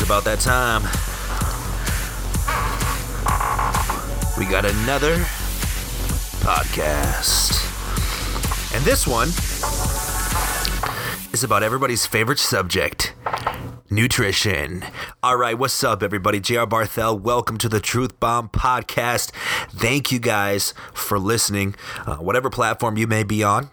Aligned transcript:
It's 0.00 0.08
about 0.08 0.24
that 0.24 0.40
time. 0.40 0.80
We 4.38 4.50
got 4.50 4.64
another 4.64 5.16
podcast. 6.40 7.52
And 8.74 8.82
this 8.82 9.06
one 9.06 9.28
is 11.34 11.44
about 11.44 11.62
everybody's 11.62 12.06
favorite 12.06 12.38
subject 12.38 13.12
nutrition. 13.90 14.86
All 15.22 15.36
right, 15.36 15.58
what's 15.58 15.84
up, 15.84 16.02
everybody? 16.02 16.40
JR 16.40 16.60
Barthel, 16.60 17.20
welcome 17.20 17.58
to 17.58 17.68
the 17.68 17.80
Truth 17.80 18.18
Bomb 18.18 18.48
podcast. 18.48 19.32
Thank 19.68 20.10
you 20.10 20.18
guys 20.18 20.72
for 20.94 21.18
listening, 21.18 21.74
uh, 22.06 22.16
whatever 22.16 22.48
platform 22.48 22.96
you 22.96 23.06
may 23.06 23.22
be 23.22 23.42
on. 23.42 23.68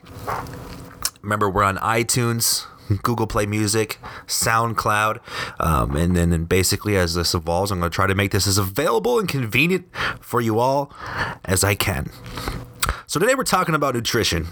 Remember, 1.21 1.49
we're 1.49 1.63
on 1.63 1.77
iTunes, 1.77 2.65
Google 3.03 3.27
Play 3.27 3.45
Music, 3.45 3.99
SoundCloud, 4.27 5.19
um, 5.59 5.95
and 5.95 6.15
then 6.15 6.31
and 6.31 6.47
basically 6.47 6.97
as 6.97 7.13
this 7.13 7.33
evolves, 7.33 7.71
I'm 7.71 7.79
going 7.79 7.91
to 7.91 7.95
try 7.95 8.07
to 8.07 8.15
make 8.15 8.31
this 8.31 8.47
as 8.47 8.57
available 8.57 9.19
and 9.19 9.27
convenient 9.27 9.87
for 10.19 10.41
you 10.41 10.59
all 10.59 10.91
as 11.45 11.63
I 11.63 11.75
can. 11.75 12.11
So 13.05 13.19
today 13.19 13.35
we're 13.35 13.43
talking 13.43 13.75
about 13.75 13.95
nutrition. 13.95 14.47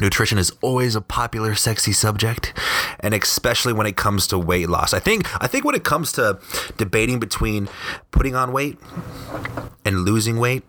Nutrition 0.00 0.38
is 0.38 0.52
always 0.60 0.94
a 0.94 1.00
popular, 1.00 1.56
sexy 1.56 1.92
subject, 1.92 2.52
and 3.00 3.14
especially 3.14 3.72
when 3.72 3.86
it 3.86 3.96
comes 3.96 4.28
to 4.28 4.38
weight 4.38 4.68
loss. 4.68 4.94
I 4.94 5.00
think 5.00 5.26
I 5.42 5.48
think 5.48 5.64
when 5.64 5.74
it 5.74 5.82
comes 5.82 6.12
to 6.12 6.38
debating 6.76 7.18
between 7.18 7.68
putting 8.12 8.36
on 8.36 8.52
weight 8.52 8.78
and 9.84 10.04
losing 10.04 10.38
weight, 10.38 10.62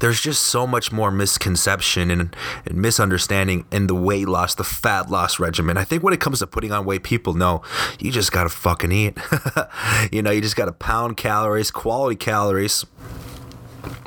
there's 0.00 0.20
just 0.20 0.42
so 0.42 0.66
much 0.66 0.92
more 0.92 1.10
misconception 1.10 2.10
and, 2.10 2.36
and, 2.66 2.78
misunderstanding 2.78 3.64
in 3.70 3.86
the 3.86 3.94
weight 3.94 4.28
loss, 4.28 4.54
the 4.54 4.64
fat 4.64 5.10
loss 5.10 5.38
regimen. 5.38 5.76
I 5.76 5.84
think 5.84 6.02
when 6.02 6.14
it 6.14 6.20
comes 6.20 6.38
to 6.40 6.46
putting 6.46 6.72
on 6.72 6.84
weight, 6.84 7.02
people 7.02 7.34
know 7.34 7.62
you 7.98 8.10
just 8.10 8.32
gotta 8.32 8.48
fucking 8.48 8.92
eat. 8.92 9.18
you 10.12 10.22
know, 10.22 10.30
you 10.30 10.40
just 10.40 10.56
gotta 10.56 10.72
pound 10.72 11.16
calories, 11.16 11.70
quality 11.70 12.16
calories, 12.16 12.84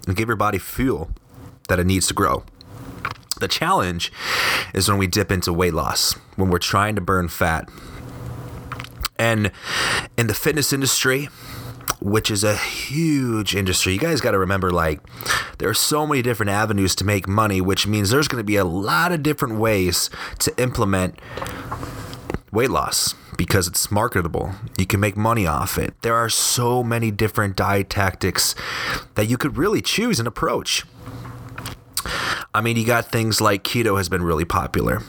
and 0.07 0.15
give 0.15 0.27
your 0.27 0.37
body 0.37 0.57
fuel 0.57 1.11
that 1.67 1.79
it 1.79 1.85
needs 1.85 2.07
to 2.07 2.13
grow. 2.13 2.43
The 3.39 3.47
challenge 3.47 4.11
is 4.73 4.87
when 4.87 4.97
we 4.97 5.07
dip 5.07 5.31
into 5.31 5.51
weight 5.51 5.73
loss, 5.73 6.13
when 6.35 6.49
we're 6.49 6.59
trying 6.59 6.95
to 6.95 7.01
burn 7.01 7.27
fat. 7.27 7.69
And 9.17 9.51
in 10.17 10.27
the 10.27 10.33
fitness 10.33 10.73
industry, 10.73 11.29
which 12.01 12.31
is 12.31 12.43
a 12.43 12.57
huge 12.57 13.55
industry. 13.55 13.93
You 13.93 13.99
guys 13.99 14.21
got 14.21 14.31
to 14.31 14.39
remember, 14.39 14.71
like, 14.71 14.99
there 15.59 15.69
are 15.69 15.73
so 15.73 16.07
many 16.07 16.21
different 16.21 16.49
avenues 16.49 16.95
to 16.95 17.05
make 17.05 17.27
money, 17.27 17.61
which 17.61 17.85
means 17.85 18.09
there's 18.09 18.27
going 18.27 18.39
to 18.39 18.45
be 18.45 18.55
a 18.55 18.65
lot 18.65 19.11
of 19.11 19.23
different 19.23 19.59
ways 19.59 20.09
to 20.39 20.61
implement 20.61 21.19
weight 22.51 22.71
loss 22.71 23.13
because 23.37 23.67
it's 23.67 23.89
marketable. 23.91 24.53
You 24.77 24.85
can 24.85 24.99
make 24.99 25.15
money 25.15 25.47
off 25.47 25.77
it. 25.77 25.93
There 26.01 26.15
are 26.15 26.29
so 26.29 26.83
many 26.83 27.11
different 27.11 27.55
diet 27.55 27.89
tactics 27.89 28.55
that 29.15 29.27
you 29.27 29.37
could 29.37 29.57
really 29.57 29.81
choose 29.81 30.19
and 30.19 30.27
approach. 30.27 30.85
I 32.53 32.61
mean, 32.61 32.77
you 32.77 32.85
got 32.85 33.11
things 33.11 33.39
like 33.39 33.63
keto 33.63 33.97
has 33.97 34.09
been 34.09 34.23
really 34.23 34.45
popular. 34.45 35.01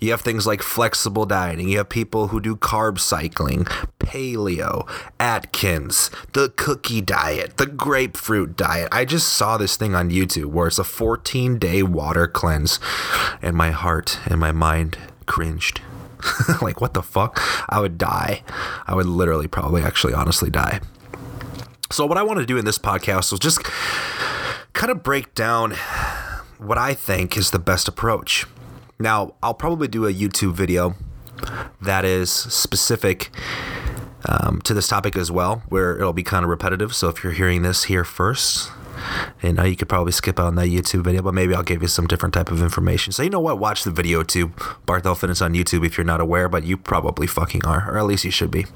You 0.00 0.10
have 0.10 0.20
things 0.20 0.46
like 0.46 0.60
flexible 0.60 1.24
dieting. 1.24 1.68
You 1.68 1.78
have 1.78 1.88
people 1.88 2.28
who 2.28 2.40
do 2.40 2.56
carb 2.56 2.98
cycling, 2.98 3.66
paleo, 4.04 4.88
Atkins, 5.18 6.10
the 6.32 6.50
cookie 6.56 7.00
diet, 7.00 7.56
the 7.56 7.66
grapefruit 7.66 8.56
diet. 8.56 8.88
I 8.92 9.04
just 9.04 9.32
saw 9.32 9.56
this 9.56 9.76
thing 9.76 9.94
on 9.94 10.10
YouTube 10.10 10.46
where 10.46 10.68
it's 10.68 10.78
a 10.78 10.84
14 10.84 11.58
day 11.58 11.82
water 11.82 12.26
cleanse, 12.26 12.78
and 13.42 13.56
my 13.56 13.70
heart 13.70 14.20
and 14.26 14.38
my 14.38 14.52
mind 14.52 14.98
cringed. 15.26 15.80
like, 16.62 16.80
what 16.80 16.94
the 16.94 17.02
fuck? 17.02 17.40
I 17.68 17.80
would 17.80 17.98
die. 17.98 18.42
I 18.86 18.94
would 18.94 19.06
literally, 19.06 19.48
probably, 19.48 19.82
actually, 19.82 20.14
honestly 20.14 20.50
die. 20.50 20.80
So, 21.90 22.06
what 22.06 22.18
I 22.18 22.22
want 22.22 22.40
to 22.40 22.46
do 22.46 22.56
in 22.56 22.64
this 22.64 22.78
podcast 22.78 23.32
is 23.32 23.38
just 23.38 23.62
kind 24.72 24.90
of 24.90 25.02
break 25.02 25.34
down 25.34 25.72
what 26.58 26.78
I 26.78 26.94
think 26.94 27.36
is 27.36 27.50
the 27.50 27.58
best 27.58 27.88
approach. 27.88 28.46
Now, 28.98 29.34
I'll 29.42 29.54
probably 29.54 29.88
do 29.88 30.06
a 30.06 30.12
YouTube 30.12 30.54
video 30.54 30.94
that 31.80 32.04
is 32.04 32.30
specific 32.30 33.30
um, 34.28 34.60
to 34.62 34.74
this 34.74 34.88
topic 34.88 35.16
as 35.16 35.30
well, 35.30 35.62
where 35.68 35.96
it'll 35.96 36.12
be 36.12 36.22
kind 36.22 36.44
of 36.44 36.50
repetitive. 36.50 36.94
So 36.94 37.08
if 37.08 37.22
you're 37.22 37.32
hearing 37.32 37.62
this 37.62 37.84
here 37.84 38.04
first, 38.04 38.70
and 39.42 39.58
you 39.58 39.76
could 39.76 39.88
probably 39.88 40.12
skip 40.12 40.38
out 40.38 40.46
on 40.46 40.54
that 40.56 40.68
YouTube 40.68 41.04
video, 41.04 41.22
but 41.22 41.34
maybe 41.34 41.54
I'll 41.54 41.62
give 41.62 41.82
you 41.82 41.88
some 41.88 42.06
different 42.06 42.34
type 42.34 42.50
of 42.50 42.62
information. 42.62 43.12
So 43.12 43.22
you 43.22 43.30
know 43.30 43.40
what? 43.40 43.58
Watch 43.58 43.84
the 43.84 43.90
video 43.90 44.22
too, 44.22 44.48
Barthel 44.86 45.16
Fitness 45.16 45.42
on 45.42 45.54
YouTube 45.54 45.84
if 45.84 45.98
you're 45.98 46.04
not 46.04 46.20
aware, 46.20 46.48
but 46.48 46.64
you 46.64 46.76
probably 46.76 47.26
fucking 47.26 47.64
are, 47.64 47.90
or 47.90 47.98
at 47.98 48.04
least 48.04 48.24
you 48.24 48.30
should 48.30 48.50
be. 48.50 48.66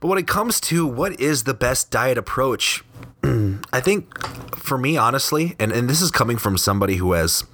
But 0.00 0.08
when 0.08 0.18
it 0.18 0.26
comes 0.26 0.60
to 0.62 0.86
what 0.86 1.18
is 1.20 1.44
the 1.44 1.54
best 1.54 1.90
diet 1.90 2.18
approach, 2.18 2.84
I 3.72 3.80
think 3.80 4.18
for 4.56 4.76
me, 4.76 4.96
honestly, 4.96 5.56
and, 5.58 5.72
and 5.72 5.88
this 5.88 6.02
is 6.02 6.10
coming 6.10 6.36
from 6.36 6.58
somebody 6.58 6.96
who 6.96 7.12
has 7.12 7.44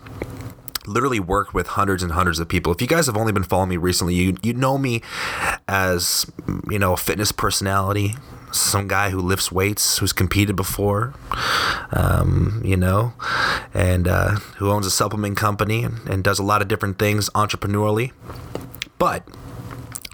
literally 0.87 1.21
worked 1.21 1.55
with 1.55 1.69
hundreds 1.69 2.03
and 2.03 2.13
hundreds 2.13 2.39
of 2.39 2.49
people. 2.49 2.73
If 2.73 2.81
you 2.81 2.89
guys 2.89 3.07
have 3.07 3.17
only 3.17 3.33
been 3.33 3.45
following 3.45 3.71
me 3.71 3.77
recently, 3.77 4.15
you 4.15 4.37
you 4.43 4.53
know 4.53 4.79
me 4.79 5.03
as 5.69 6.31
you 6.71 6.79
know 6.79 6.93
a 6.95 6.97
fitness 6.97 7.33
personality, 7.33 8.15
some 8.53 8.89
guy 8.89 9.11
who 9.11 9.21
lifts 9.21 9.53
weights, 9.53 9.99
who's 9.99 10.13
competed 10.13 10.57
before, 10.57 11.15
um, 11.93 12.63
you 12.65 12.77
know, 12.77 13.13
and 13.75 14.09
uh, 14.09 14.37
who 14.59 14.71
owns 14.71 14.87
a 14.87 14.91
supplement 14.91 15.37
company 15.37 15.85
and, 15.85 16.09
and 16.09 16.25
does 16.25 16.39
a 16.39 16.43
lot 16.43 16.63
of 16.63 16.69
different 16.69 16.99
things 16.99 17.31
entrepreneurially. 17.31 18.13
But 18.99 19.27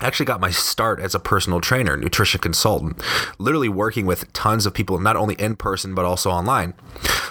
I 0.01 0.07
actually 0.07 0.27
got 0.27 0.41
my 0.41 0.51
start 0.51 1.01
as 1.01 1.15
a 1.15 1.19
personal 1.19 1.61
trainer, 1.61 1.97
nutrition 1.97 2.41
consultant, 2.41 3.01
literally 3.39 3.69
working 3.69 4.05
with 4.05 4.31
tons 4.35 4.67
of 4.67 4.75
people, 4.75 4.99
not 4.99 5.17
only 5.17 5.35
in 5.37 5.57
person 5.57 5.95
but 5.95 6.05
also 6.05 6.31
online. 6.31 6.75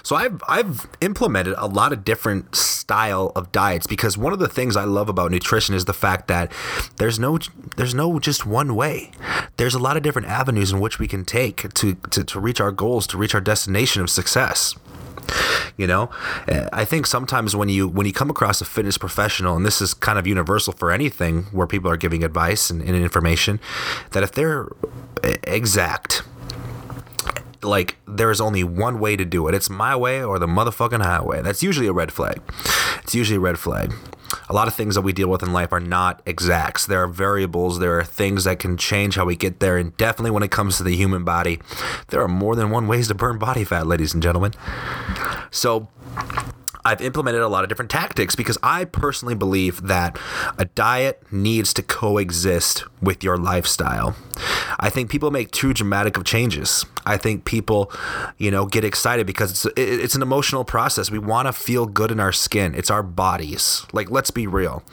So 0.01 0.15
I've 0.15 0.41
I've 0.47 0.87
implemented 1.01 1.53
a 1.57 1.67
lot 1.67 1.93
of 1.93 2.03
different 2.03 2.55
style 2.55 3.31
of 3.35 3.51
diets 3.51 3.85
because 3.85 4.17
one 4.17 4.33
of 4.33 4.39
the 4.39 4.47
things 4.47 4.75
I 4.75 4.83
love 4.83 5.09
about 5.09 5.31
nutrition 5.31 5.75
is 5.75 5.85
the 5.85 5.93
fact 5.93 6.27
that 6.27 6.51
there's 6.97 7.19
no 7.19 7.37
there's 7.77 7.93
no 7.93 8.19
just 8.19 8.45
one 8.45 8.75
way. 8.75 9.11
There's 9.57 9.75
a 9.75 9.79
lot 9.79 9.95
of 9.95 10.03
different 10.03 10.27
avenues 10.27 10.71
in 10.71 10.79
which 10.79 10.97
we 10.97 11.07
can 11.07 11.23
take 11.23 11.71
to 11.73 11.95
to, 11.95 12.23
to 12.23 12.39
reach 12.39 12.59
our 12.59 12.71
goals, 12.71 13.05
to 13.07 13.17
reach 13.17 13.35
our 13.35 13.41
destination 13.41 14.01
of 14.01 14.09
success 14.09 14.75
you 15.77 15.87
know 15.87 16.09
uh, 16.47 16.67
i 16.71 16.85
think 16.85 17.05
sometimes 17.05 17.55
when 17.55 17.69
you 17.69 17.87
when 17.87 18.05
you 18.05 18.13
come 18.13 18.29
across 18.29 18.61
a 18.61 18.65
fitness 18.65 18.97
professional 18.97 19.55
and 19.55 19.65
this 19.65 19.81
is 19.81 19.93
kind 19.93 20.17
of 20.17 20.25
universal 20.25 20.73
for 20.73 20.91
anything 20.91 21.43
where 21.51 21.67
people 21.67 21.89
are 21.89 21.97
giving 21.97 22.23
advice 22.23 22.69
and, 22.69 22.81
and 22.81 22.95
information 22.95 23.59
that 24.11 24.23
if 24.23 24.31
they're 24.31 24.67
exact 25.43 26.23
like 27.65 27.97
there 28.07 28.31
is 28.31 28.39
only 28.39 28.63
one 28.63 28.99
way 28.99 29.15
to 29.15 29.25
do 29.25 29.47
it. 29.47 29.55
It's 29.55 29.69
my 29.69 29.95
way 29.95 30.23
or 30.23 30.39
the 30.39 30.47
motherfucking 30.47 31.01
highway. 31.03 31.41
That's 31.41 31.63
usually 31.63 31.87
a 31.87 31.93
red 31.93 32.11
flag. 32.11 32.41
It's 33.03 33.15
usually 33.15 33.37
a 33.37 33.39
red 33.39 33.59
flag. 33.59 33.93
A 34.49 34.53
lot 34.53 34.67
of 34.67 34.73
things 34.73 34.95
that 34.95 35.01
we 35.01 35.13
deal 35.13 35.27
with 35.27 35.43
in 35.43 35.53
life 35.53 35.71
are 35.71 35.79
not 35.79 36.21
exacts. 36.25 36.85
There 36.85 37.01
are 37.03 37.07
variables. 37.07 37.79
There 37.79 37.97
are 37.97 38.03
things 38.03 38.43
that 38.43 38.59
can 38.59 38.77
change 38.77 39.15
how 39.15 39.25
we 39.25 39.35
get 39.35 39.59
there. 39.59 39.77
And 39.77 39.95
definitely 39.97 40.31
when 40.31 40.43
it 40.43 40.51
comes 40.51 40.77
to 40.77 40.83
the 40.83 40.95
human 40.95 41.23
body, 41.23 41.59
there 42.07 42.21
are 42.21 42.27
more 42.27 42.55
than 42.55 42.69
one 42.69 42.87
ways 42.87 43.07
to 43.09 43.15
burn 43.15 43.37
body 43.37 43.63
fat, 43.63 43.87
ladies 43.87 44.13
and 44.13 44.21
gentlemen. 44.21 44.53
So 45.51 45.87
I've 46.85 47.01
implemented 47.01 47.41
a 47.41 47.47
lot 47.47 47.63
of 47.63 47.69
different 47.69 47.89
tactics 47.91 48.35
because 48.35 48.57
I 48.61 48.85
personally 48.85 49.33
believe 49.35 49.87
that 49.87 50.19
a 50.57 50.65
diet 50.65 51.21
needs 51.31 51.73
to 51.73 51.81
coexist 51.81 52.85
with 53.01 53.23
your 53.23 53.37
lifestyle. 53.37 54.15
I 54.79 54.89
think 54.89 55.09
people 55.09 55.31
make 55.31 55.49
too 55.51 55.73
dramatic 55.73 56.15
of 56.15 56.23
changes. 56.23 56.85
I 57.05 57.17
think 57.17 57.43
people, 57.43 57.91
you 58.37 58.51
know, 58.51 58.65
get 58.67 58.83
excited 58.83 59.25
because 59.25 59.65
it's 59.65 59.65
it's 59.77 60.15
an 60.15 60.21
emotional 60.21 60.63
process. 60.63 61.09
We 61.09 61.19
want 61.19 61.47
to 61.47 61.53
feel 61.53 61.87
good 61.87 62.11
in 62.11 62.19
our 62.19 62.31
skin. 62.31 62.75
It's 62.75 62.91
our 62.91 63.01
bodies. 63.01 63.85
Like 63.91 64.11
let's 64.11 64.29
be 64.29 64.45
real. 64.45 64.83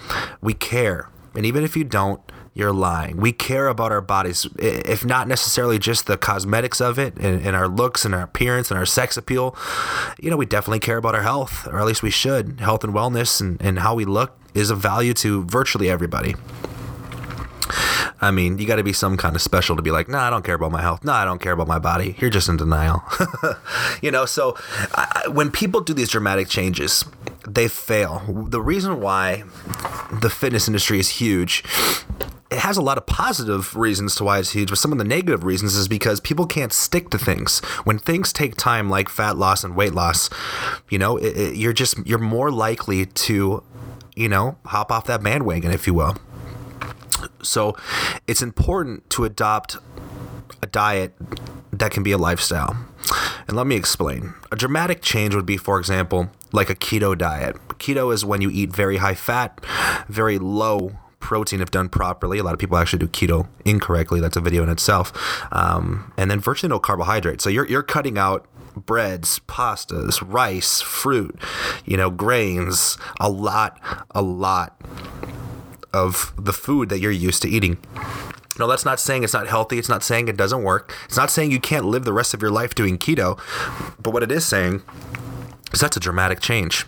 We 0.41 0.55
care. 0.55 1.11
And 1.35 1.45
even 1.45 1.65
if 1.65 1.77
you 1.77 1.85
don't, 1.85 2.21
you're 2.55 2.73
lying. 2.73 3.17
We 3.17 3.33
care 3.33 3.69
about 3.69 3.93
our 3.93 4.01
bodies, 4.01 4.47
if 4.59 5.05
not 5.05 5.27
necessarily 5.27 5.79
just 5.79 6.07
the 6.07 6.19
cosmetics 6.19 6.81
of 6.81 6.99
it 6.99 7.17
and, 7.17 7.45
and, 7.47 7.57
our 7.57 7.67
looks 7.67 8.05
and 8.05 8.15
our 8.15 8.23
appearance 8.23 8.71
and 8.71 8.79
our 8.79 8.85
sex 8.85 9.17
appeal. 9.17 9.57
You 10.21 10.31
know, 10.31 10.37
we 10.37 10.47
definitely 10.47 10.81
care 10.81 10.99
about 10.99 11.15
our 11.15 11.23
health, 11.23 11.67
or 11.67 11.79
at 11.79 11.87
least 11.87 12.03
we 12.03 12.11
should. 12.11 12.61
Health 12.61 12.85
and 12.85 12.93
wellness 12.93 13.41
and, 13.41 13.61
and 13.63 13.79
how 13.79 13.95
we 13.95 14.05
look 14.05 14.39
is 14.55 14.71
of 14.71 14.79
value 14.79 15.15
to 15.15 15.45
virtually 15.45 15.89
everybody. 15.89 16.35
I 18.21 18.31
mean, 18.31 18.59
you 18.59 18.67
got 18.67 18.77
to 18.77 18.85
be 18.85 18.93
some 18.93 19.17
kind 19.17 19.35
of 19.35 19.43
special 19.43 19.75
to 19.77 19.83
be 19.83 19.91
like, 19.91 20.09
nah, 20.09 20.27
I 20.27 20.31
don't 20.31 20.45
care 20.45 20.55
about 20.55 20.71
my 20.71 20.83
health. 20.83 21.03
Nah, 21.03 21.15
I 21.15 21.25
don't 21.25 21.41
care 21.41 21.53
about 21.53 21.67
my 21.67 21.79
body. 21.79 22.17
You're 22.19 22.31
just 22.31 22.49
in 22.49 22.57
denial. 22.57 23.03
you 24.03 24.11
know, 24.11 24.27
so 24.27 24.57
I, 24.95 25.25
when 25.29 25.51
people 25.51 25.81
do 25.81 25.93
these 25.95 26.11
dramatic 26.11 26.49
changes, 26.49 27.05
they 27.49 27.67
fail. 27.67 28.23
The 28.29 28.61
reason 28.61 29.01
why 29.01 29.45
the 30.21 30.31
fitness 30.31 30.69
industry 30.69 31.01
is 31.01 31.09
huge 31.09 31.65
it 32.53 32.59
has 32.59 32.77
a 32.77 32.83
lot 32.83 32.99
of 32.99 33.07
positive 33.07 33.75
reasons 33.75 34.15
to 34.17 34.25
why 34.25 34.39
it's 34.39 34.51
huge, 34.51 34.69
but 34.69 34.79
some 34.79 34.93
of 34.93 34.99
the 34.99 35.05
negative 35.05 35.43
reasons 35.45 35.75
is 35.75 35.89
because 35.89 36.21
people 36.21 36.47
can't 36.47 36.73
stick 36.73 37.11
to 37.11 37.19
things. 37.19 37.61
When 37.85 37.99
things 37.99 38.33
take 38.33 38.57
time, 38.57 38.91
like 38.91 39.09
fat 39.09 39.37
loss 39.39 39.65
and 39.65 39.75
weight 39.75 39.95
loss, 39.95 40.29
you 40.91 40.99
know, 40.99 41.17
it, 41.17 41.37
it, 41.37 41.57
you're 41.57 41.73
just 41.73 42.07
you're 42.07 42.19
more 42.19 42.51
likely 42.51 43.07
to, 43.07 43.63
you 44.15 44.29
know, 44.29 44.59
hop 44.67 44.93
off 44.93 45.07
that 45.07 45.23
bandwagon, 45.23 45.71
if 45.71 45.87
you 45.87 45.95
will. 45.95 46.17
So 47.43 47.77
it's 48.27 48.43
important 48.43 49.09
to 49.11 49.25
adopt 49.25 49.79
a 50.63 50.67
diet 50.67 51.15
that 51.73 51.91
can 51.91 52.03
be 52.03 52.13
a 52.13 52.19
lifestyle. 52.19 52.77
And 53.49 53.57
let 53.57 53.67
me 53.67 53.77
explain. 53.77 54.35
A 54.51 54.57
dramatic 54.57 55.03
change 55.03 55.35
would 55.35 55.47
be, 55.47 55.57
for 55.57 55.79
example, 55.79 56.31
like 56.53 56.71
a 56.71 56.75
keto 56.75 57.17
diet. 57.17 57.57
Keto 57.79 58.13
is 58.13 58.25
when 58.25 58.41
you 58.41 58.51
eat 58.51 58.73
very 58.73 58.99
high 58.99 59.15
fat, 59.15 59.61
very 60.09 60.39
low 60.39 60.99
protein 61.23 61.63
if 61.63 61.71
done 61.71 61.89
properly. 61.89 62.39
A 62.39 62.43
lot 62.43 62.53
of 62.53 62.59
people 62.59 62.77
actually 62.77 62.99
do 62.99 63.09
keto 63.09 63.49
incorrectly. 63.65 64.21
That's 64.21 64.37
a 64.37 64.41
video 64.41 64.63
in 64.63 64.69
itself. 64.69 65.13
Um, 65.53 66.13
and 66.19 66.31
then 66.31 66.41
virtually 66.41 66.69
no 66.69 66.79
carbohydrates. 66.79 67.43
So 67.43 67.49
you're, 67.49 67.67
you're 67.67 67.83
cutting 67.83 68.19
out 68.19 68.47
breads, 68.77 69.39
pastas, 69.41 70.23
rice, 70.27 70.81
fruit, 70.81 71.39
you 71.87 71.97
know, 71.97 72.11
grains, 72.11 72.99
a 73.21 73.31
lot, 73.31 73.81
a 74.11 74.23
lot 74.23 74.79
of 75.95 76.33
the 76.37 76.53
food 76.53 76.89
that 76.89 76.99
you're 76.99 77.11
used 77.11 77.43
to 77.43 77.49
eating. 77.49 77.79
No, 78.59 78.69
that's 78.69 78.85
not 78.85 79.01
saying 79.01 79.25
it's 79.25 79.33
not 79.33 79.47
healthy. 79.47 79.79
It's 79.79 79.89
not 79.89 80.03
saying 80.03 80.29
it 80.29 80.37
doesn't 80.37 80.63
work. 80.63 80.95
It's 81.07 81.17
not 81.17 81.31
saying 81.31 81.53
you 81.53 81.61
can't 81.61 81.87
live 81.87 82.05
the 82.05 82.13
rest 82.13 82.35
of 82.35 82.43
your 82.43 82.51
life 82.51 82.75
doing 82.75 82.99
keto. 82.99 83.39
But 84.03 84.13
what 84.13 84.23
it 84.23 84.31
is 84.31 84.45
saying 84.45 84.83
is 85.73 85.81
that's 85.81 85.97
a 85.97 86.01
dramatic 86.01 86.41
change. 86.41 86.87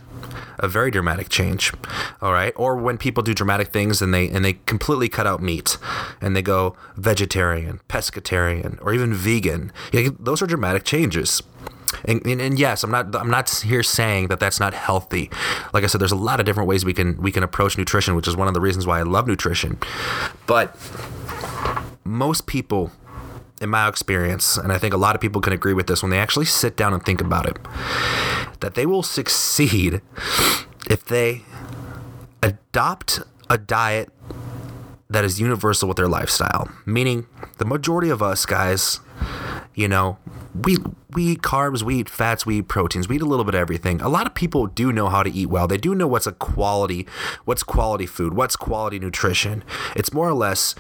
A 0.59 0.69
very 0.69 0.91
dramatic 0.91 1.29
change. 1.29 1.73
All 2.21 2.33
right? 2.33 2.53
Or 2.57 2.77
when 2.77 2.99
people 2.99 3.23
do 3.23 3.35
dramatic 3.35 3.69
things 3.69 4.01
and 4.03 4.13
they 4.13 4.29
and 4.29 4.45
they 4.45 4.55
completely 4.67 5.09
cut 5.09 5.27
out 5.27 5.43
meat 5.43 5.79
and 6.21 6.35
they 6.37 6.43
go 6.43 6.77
vegetarian, 6.97 7.81
pescatarian, 7.89 8.79
or 8.83 8.93
even 8.95 9.13
vegan. 9.15 9.73
Yeah, 9.93 10.09
those 10.19 10.43
are 10.43 10.47
dramatic 10.47 10.85
changes. 10.85 11.43
And, 12.05 12.27
and, 12.27 12.41
and, 12.41 12.59
yes, 12.59 12.83
I'm 12.83 12.91
not 12.91 13.15
I'm 13.15 13.31
not 13.31 13.49
here 13.51 13.83
saying 13.83 14.29
that 14.29 14.41
that's 14.41 14.59
not 14.59 14.75
healthy. 14.75 15.31
Like 15.73 15.85
I 15.85 15.87
said, 15.87 16.01
there's 16.01 16.13
a 16.13 16.17
lot 16.17 16.41
of 16.41 16.47
different 16.47 16.69
ways 16.69 16.85
we 16.85 16.93
can 16.93 17.21
we 17.21 17.31
can 17.31 17.43
approach 17.43 17.79
nutrition, 17.79 18.15
which 18.15 18.27
is 18.27 18.37
one 18.37 18.49
of 18.49 18.55
the 18.55 18.61
reasons 18.61 18.87
why 18.87 18.99
I 18.99 19.03
love 19.03 19.27
nutrition. 19.27 19.79
But 20.47 20.77
most 22.05 22.47
people 22.47 22.91
in 23.65 23.71
my 23.71 23.89
experience, 23.89 24.57
and 24.57 24.71
I 24.71 24.79
think 24.79 24.95
a 24.95 24.97
lot 24.97 25.17
of 25.17 25.21
people 25.21 25.41
can 25.41 25.53
agree 25.53 25.73
with 25.73 25.89
this 25.89 26.03
when 26.03 26.11
they 26.11 26.19
actually 26.19 26.45
sit 26.45 26.77
down 26.77 26.95
and 26.95 27.05
think 27.05 27.21
about 27.21 27.47
it, 27.47 27.59
that 28.61 28.75
they 28.75 28.87
will 28.87 29.03
succeed 29.03 30.01
if 30.89 31.05
they 31.05 31.43
adopt 32.43 33.21
a 33.51 33.59
diet 33.59 34.11
that 35.11 35.25
is 35.25 35.41
universal 35.41 35.89
with 35.89 35.97
their 35.97 36.09
lifestyle. 36.09 36.71
Meaning, 36.87 37.27
the 37.59 37.65
majority 37.65 38.11
of 38.11 38.23
us 38.23 38.47
guys, 38.47 39.01
you 39.75 39.89
know, 39.89 40.19
we 40.55 40.77
we 41.11 41.25
eat 41.29 41.43
carbs, 41.43 41.83
we 41.83 41.97
eat 41.97 42.09
fats, 42.09 42.45
we 42.45 42.59
eat 42.59 42.69
proteins, 42.69 43.09
we 43.09 43.17
eat 43.17 43.23
a 43.23 43.27
little 43.27 43.45
bit 43.45 43.55
of 43.55 43.61
everything. 43.61 44.01
A 44.01 44.09
lot 44.09 44.27
of 44.27 44.35
people 44.35 44.67
do 44.67 44.93
know 44.93 45.09
how 45.09 45.23
to 45.23 45.31
eat 45.31 45.47
well. 45.47 45.67
They 45.69 45.79
do 45.79 45.95
know 45.95 46.07
what's 46.09 46.27
a 46.27 46.33
quality, 46.33 47.07
what's 47.45 47.63
quality 47.63 48.07
food, 48.07 48.35
what's 48.35 48.57
quality 48.57 48.99
nutrition. 48.99 49.63
It's 49.95 50.13
more 50.13 50.29
or 50.29 50.35
less, 50.35 50.75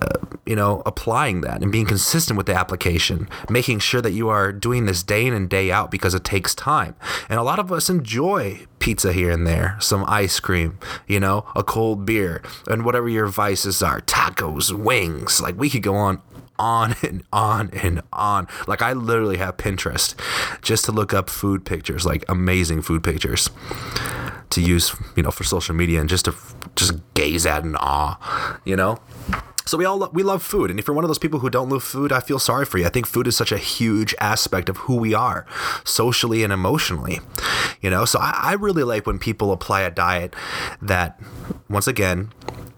uh, 0.00 0.08
you 0.46 0.56
know, 0.56 0.82
applying 0.86 1.40
that 1.42 1.62
and 1.62 1.72
being 1.72 1.86
consistent 1.86 2.36
with 2.36 2.46
the 2.46 2.54
application, 2.54 3.28
making 3.50 3.80
sure 3.80 4.00
that 4.00 4.12
you 4.12 4.28
are 4.28 4.52
doing 4.52 4.86
this 4.86 5.02
day 5.02 5.26
in 5.26 5.34
and 5.34 5.50
day 5.50 5.70
out 5.70 5.90
because 5.90 6.14
it 6.14 6.24
takes 6.24 6.54
time. 6.54 6.94
And 7.28 7.38
a 7.38 7.42
lot 7.42 7.58
of 7.58 7.72
us 7.72 7.90
enjoy 7.90 8.60
pizza 8.78 9.12
here 9.12 9.32
and 9.32 9.46
there, 9.46 9.76
some 9.80 10.04
ice 10.06 10.38
cream, 10.38 10.78
you 11.08 11.18
know, 11.18 11.44
a 11.56 11.64
cold 11.64 12.06
beer, 12.06 12.42
and 12.68 12.84
whatever 12.84 13.08
your 13.08 13.26
vices 13.26 13.82
are, 13.82 14.00
tacos, 14.00 14.72
wings. 14.72 15.40
Like 15.40 15.58
we 15.58 15.68
could 15.68 15.82
go 15.82 15.94
on 15.94 16.22
on 16.58 16.94
and 17.02 17.22
on 17.32 17.70
and 17.70 18.02
on. 18.12 18.46
Like 18.66 18.82
I 18.82 18.92
literally 18.92 19.38
have 19.38 19.56
Pinterest 19.56 20.14
just 20.62 20.84
to 20.86 20.92
look 20.92 21.12
up 21.12 21.28
food 21.28 21.64
pictures, 21.64 22.06
like 22.06 22.24
amazing 22.28 22.82
food 22.82 23.02
pictures 23.02 23.50
to 24.50 24.62
use, 24.62 24.94
you 25.16 25.22
know, 25.22 25.30
for 25.30 25.44
social 25.44 25.74
media 25.74 26.00
and 26.00 26.08
just 26.08 26.26
to 26.26 26.34
just 26.76 26.94
gaze 27.14 27.46
at 27.46 27.64
in 27.64 27.76
awe, 27.76 28.58
you 28.64 28.76
know? 28.76 28.98
So 29.66 29.76
we 29.76 29.84
all 29.84 30.08
we 30.12 30.22
love 30.22 30.44
food, 30.44 30.70
and 30.70 30.78
if 30.78 30.86
you're 30.86 30.94
one 30.94 31.04
of 31.04 31.08
those 31.08 31.18
people 31.18 31.40
who 31.40 31.50
don't 31.50 31.68
love 31.68 31.82
food, 31.82 32.12
I 32.12 32.20
feel 32.20 32.38
sorry 32.38 32.64
for 32.64 32.78
you. 32.78 32.86
I 32.86 32.88
think 32.88 33.04
food 33.04 33.26
is 33.26 33.36
such 33.36 33.50
a 33.50 33.58
huge 33.58 34.14
aspect 34.20 34.68
of 34.68 34.76
who 34.78 34.94
we 34.94 35.12
are, 35.12 35.44
socially 35.84 36.44
and 36.44 36.52
emotionally. 36.52 37.18
You 37.80 37.90
know, 37.90 38.04
so 38.04 38.20
I, 38.20 38.38
I 38.42 38.52
really 38.52 38.84
like 38.84 39.06
when 39.06 39.18
people 39.18 39.50
apply 39.50 39.82
a 39.82 39.90
diet 39.90 40.34
that, 40.80 41.20
once 41.68 41.88
again, 41.88 42.32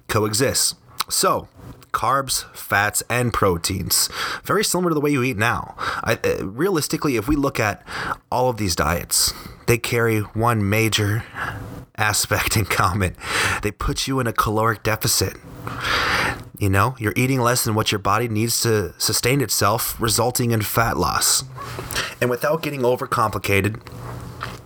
coexists. 0.08 0.76
So 1.10 1.48
carbs, 1.92 2.44
fats, 2.54 3.02
and 3.10 3.32
proteins. 3.32 4.08
Very 4.44 4.64
similar 4.64 4.90
to 4.90 4.94
the 4.94 5.00
way 5.00 5.10
you 5.10 5.22
eat 5.22 5.36
now. 5.36 5.74
I, 6.04 6.18
uh, 6.24 6.46
realistically, 6.46 7.16
if 7.16 7.28
we 7.28 7.36
look 7.36 7.58
at 7.58 7.86
all 8.30 8.48
of 8.48 8.56
these 8.56 8.76
diets, 8.76 9.32
they 9.66 9.78
carry 9.78 10.20
one 10.20 10.68
major 10.68 11.24
aspect 11.96 12.56
in 12.56 12.64
common. 12.64 13.16
They 13.62 13.72
put 13.72 14.06
you 14.06 14.20
in 14.20 14.26
a 14.26 14.32
caloric 14.32 14.82
deficit. 14.82 15.36
You 16.58 16.68
know, 16.68 16.96
you're 16.98 17.12
eating 17.14 17.40
less 17.40 17.64
than 17.64 17.76
what 17.76 17.92
your 17.92 18.00
body 18.00 18.28
needs 18.28 18.60
to 18.62 18.92
sustain 18.98 19.40
itself, 19.40 20.00
resulting 20.00 20.50
in 20.50 20.62
fat 20.62 20.96
loss. 20.96 21.44
And 22.20 22.28
without 22.28 22.62
getting 22.62 22.80
overcomplicated, 22.80 23.80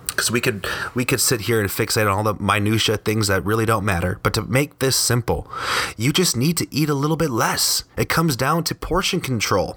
because 0.08 0.30
we 0.30 0.40
could 0.40 0.66
we 0.94 1.04
could 1.04 1.20
sit 1.20 1.42
here 1.42 1.60
and 1.60 1.68
fixate 1.68 2.02
on 2.02 2.08
all 2.08 2.22
the 2.22 2.34
minutia 2.42 2.96
things 2.96 3.28
that 3.28 3.44
really 3.44 3.66
don't 3.66 3.84
matter. 3.84 4.20
But 4.22 4.32
to 4.34 4.42
make 4.42 4.78
this 4.78 4.96
simple 4.96 5.50
you 5.96 6.12
just 6.12 6.36
need 6.36 6.56
to 6.58 6.66
eat 6.70 6.88
a 6.88 6.94
little 6.94 7.16
bit 7.16 7.30
less. 7.30 7.84
It 7.96 8.08
comes 8.08 8.36
down 8.36 8.64
to 8.64 8.74
portion 8.74 9.20
control. 9.20 9.76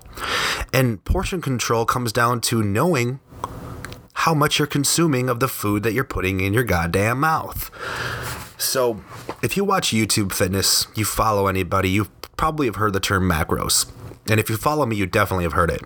And 0.72 1.04
portion 1.04 1.42
control 1.42 1.86
comes 1.86 2.14
down 2.14 2.42
to 2.42 2.64
knowing 2.64 3.20
how 4.20 4.34
much 4.34 4.60
you're 4.60 4.68
consuming 4.68 5.30
of 5.30 5.40
the 5.40 5.48
food 5.48 5.84
that 5.84 5.94
you're 5.94 6.04
putting 6.04 6.40
in 6.40 6.54
your 6.54 6.64
goddamn 6.64 7.20
mouth 7.20 7.70
so 8.58 9.02
if 9.42 9.56
you 9.58 9.64
watch 9.64 9.90
youtube 9.90 10.32
fitness 10.32 10.88
you 10.96 11.06
follow 11.06 11.48
anybody 11.48 11.90
you 11.90 12.08
probably 12.38 12.68
have 12.68 12.76
heard 12.76 12.94
the 12.94 13.00
term 13.00 13.30
macros 13.30 13.92
and 14.28 14.40
if 14.40 14.50
you 14.50 14.58
follow 14.58 14.86
me, 14.86 14.96
you 14.96 15.06
definitely 15.06 15.44
have 15.44 15.54
heard 15.54 15.70
it. 15.70 15.82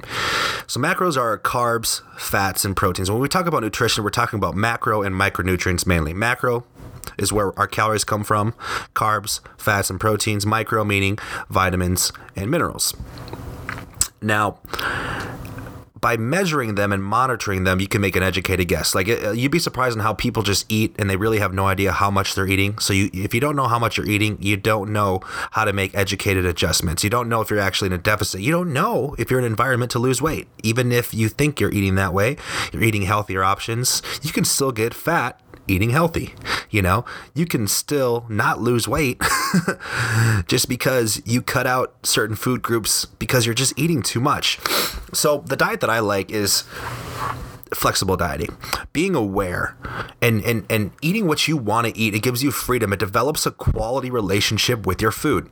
So, 0.65 0.79
macros 0.79 1.17
are 1.17 1.37
carbs, 1.37 2.01
fats, 2.17 2.63
and 2.63 2.75
proteins. 2.75 3.11
When 3.11 3.19
we 3.19 3.27
talk 3.27 3.47
about 3.47 3.63
nutrition, 3.63 4.03
we're 4.03 4.11
talking 4.11 4.37
about 4.37 4.55
macro 4.55 5.01
and 5.01 5.13
micronutrients 5.13 5.85
mainly. 5.85 6.13
Macro 6.13 6.63
is 7.17 7.33
where 7.33 7.57
our 7.59 7.67
calories 7.67 8.03
come 8.03 8.23
from, 8.23 8.53
carbs, 8.93 9.41
fats, 9.57 9.89
and 9.89 9.99
proteins. 9.99 10.45
Micro 10.45 10.83
meaning 10.85 11.17
vitamins 11.49 12.13
and 12.35 12.49
minerals. 12.49 12.95
Now, 14.21 14.59
by 15.99 16.17
measuring 16.17 16.75
them 16.75 16.91
and 16.91 17.03
monitoring 17.03 17.63
them, 17.63 17.79
you 17.79 17.87
can 17.87 18.01
make 18.01 18.15
an 18.15 18.23
educated 18.23 18.67
guess. 18.67 18.95
Like 18.95 19.09
uh, 19.09 19.31
you'd 19.31 19.51
be 19.51 19.59
surprised 19.59 19.97
on 19.97 20.03
how 20.03 20.13
people 20.13 20.43
just 20.43 20.65
eat 20.69 20.95
and 20.97 21.09
they 21.09 21.17
really 21.17 21.39
have 21.39 21.53
no 21.53 21.67
idea 21.67 21.91
how 21.91 22.11
much 22.11 22.35
they're 22.35 22.47
eating. 22.47 22.77
So 22.79 22.93
you, 22.93 23.09
if 23.13 23.33
you 23.33 23.39
don't 23.39 23.55
know 23.55 23.67
how 23.67 23.79
much 23.79 23.97
you're 23.97 24.07
eating, 24.07 24.37
you 24.41 24.57
don't 24.57 24.91
know 24.91 25.21
how 25.51 25.65
to 25.65 25.73
make 25.73 25.95
educated 25.95 26.45
adjustments. 26.45 27.03
You 27.03 27.09
don't 27.09 27.29
know 27.29 27.41
if 27.41 27.49
you're 27.49 27.59
actually 27.59 27.87
in 27.87 27.93
a 27.93 27.97
deficit. 27.97 28.41
You 28.41 28.51
don't 28.51 28.71
know 28.71 29.15
if 29.17 29.29
you're 29.29 29.39
in 29.39 29.45
an 29.45 29.51
environment 29.51 29.91
to 29.91 29.99
lose 29.99 30.21
weight. 30.21 30.47
Even 30.63 30.91
if 30.91 31.13
you 31.13 31.29
think 31.29 31.59
you're 31.59 31.71
eating 31.71 31.95
that 31.95 32.13
way, 32.13 32.37
you're 32.71 32.83
eating 32.83 33.03
healthier 33.03 33.43
options. 33.43 34.01
You 34.21 34.31
can 34.31 34.45
still 34.45 34.71
get 34.71 34.93
fat 34.93 35.39
eating 35.69 35.91
healthy. 35.91 36.33
You 36.69 36.81
know, 36.81 37.05
you 37.33 37.45
can 37.45 37.67
still 37.67 38.25
not 38.29 38.59
lose 38.59 38.87
weight 38.87 39.21
just 40.47 40.69
because 40.69 41.21
you 41.25 41.41
cut 41.41 41.67
out 41.67 41.95
certain 42.03 42.35
food 42.35 42.61
groups 42.61 43.05
because 43.05 43.45
you're 43.45 43.55
just 43.55 43.77
eating 43.77 44.01
too 44.01 44.19
much. 44.19 44.59
So, 45.13 45.39
the 45.39 45.55
diet 45.55 45.79
that 45.81 45.89
I 45.89 45.99
like 45.99 46.31
is 46.31 46.63
flexible 47.73 48.17
dieting 48.17 48.57
being 48.93 49.13
aware 49.13 49.77
and 50.23 50.43
and 50.43 50.65
and 50.71 50.89
eating 51.03 51.27
what 51.27 51.47
you 51.47 51.55
want 51.55 51.85
to 51.85 51.95
eat 51.95 52.15
it 52.15 52.23
gives 52.23 52.43
you 52.43 52.49
freedom 52.49 52.91
it 52.91 52.97
develops 52.97 53.45
a 53.45 53.51
quality 53.51 54.09
relationship 54.09 54.87
with 54.87 55.03
your 55.03 55.11
food 55.11 55.51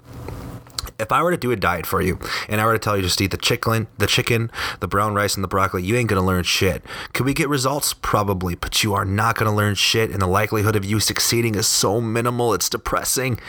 if 0.99 1.11
I 1.11 1.21
were 1.21 1.31
to 1.31 1.37
do 1.37 1.51
a 1.51 1.55
diet 1.55 1.85
for 1.85 2.01
you 2.01 2.19
and 2.47 2.59
I 2.59 2.65
were 2.65 2.73
to 2.73 2.79
tell 2.79 2.97
you 2.97 3.03
just 3.03 3.21
eat 3.21 3.31
the 3.31 3.37
chicken, 3.37 3.87
the 3.97 4.07
chicken, 4.07 4.51
the 4.79 4.87
brown 4.87 5.13
rice, 5.13 5.35
and 5.35 5.43
the 5.43 5.47
broccoli, 5.47 5.83
you 5.83 5.95
ain't 5.95 6.09
gonna 6.09 6.25
learn 6.25 6.43
shit. 6.43 6.83
Could 7.13 7.25
we 7.25 7.33
get 7.33 7.49
results? 7.49 7.93
Probably, 7.93 8.55
but 8.55 8.83
you 8.83 8.93
are 8.93 9.05
not 9.05 9.35
gonna 9.35 9.55
learn 9.55 9.75
shit, 9.75 10.11
and 10.11 10.21
the 10.21 10.27
likelihood 10.27 10.75
of 10.75 10.85
you 10.85 10.99
succeeding 10.99 11.55
is 11.55 11.67
so 11.67 12.01
minimal, 12.01 12.53
it's 12.53 12.69
depressing. 12.69 13.39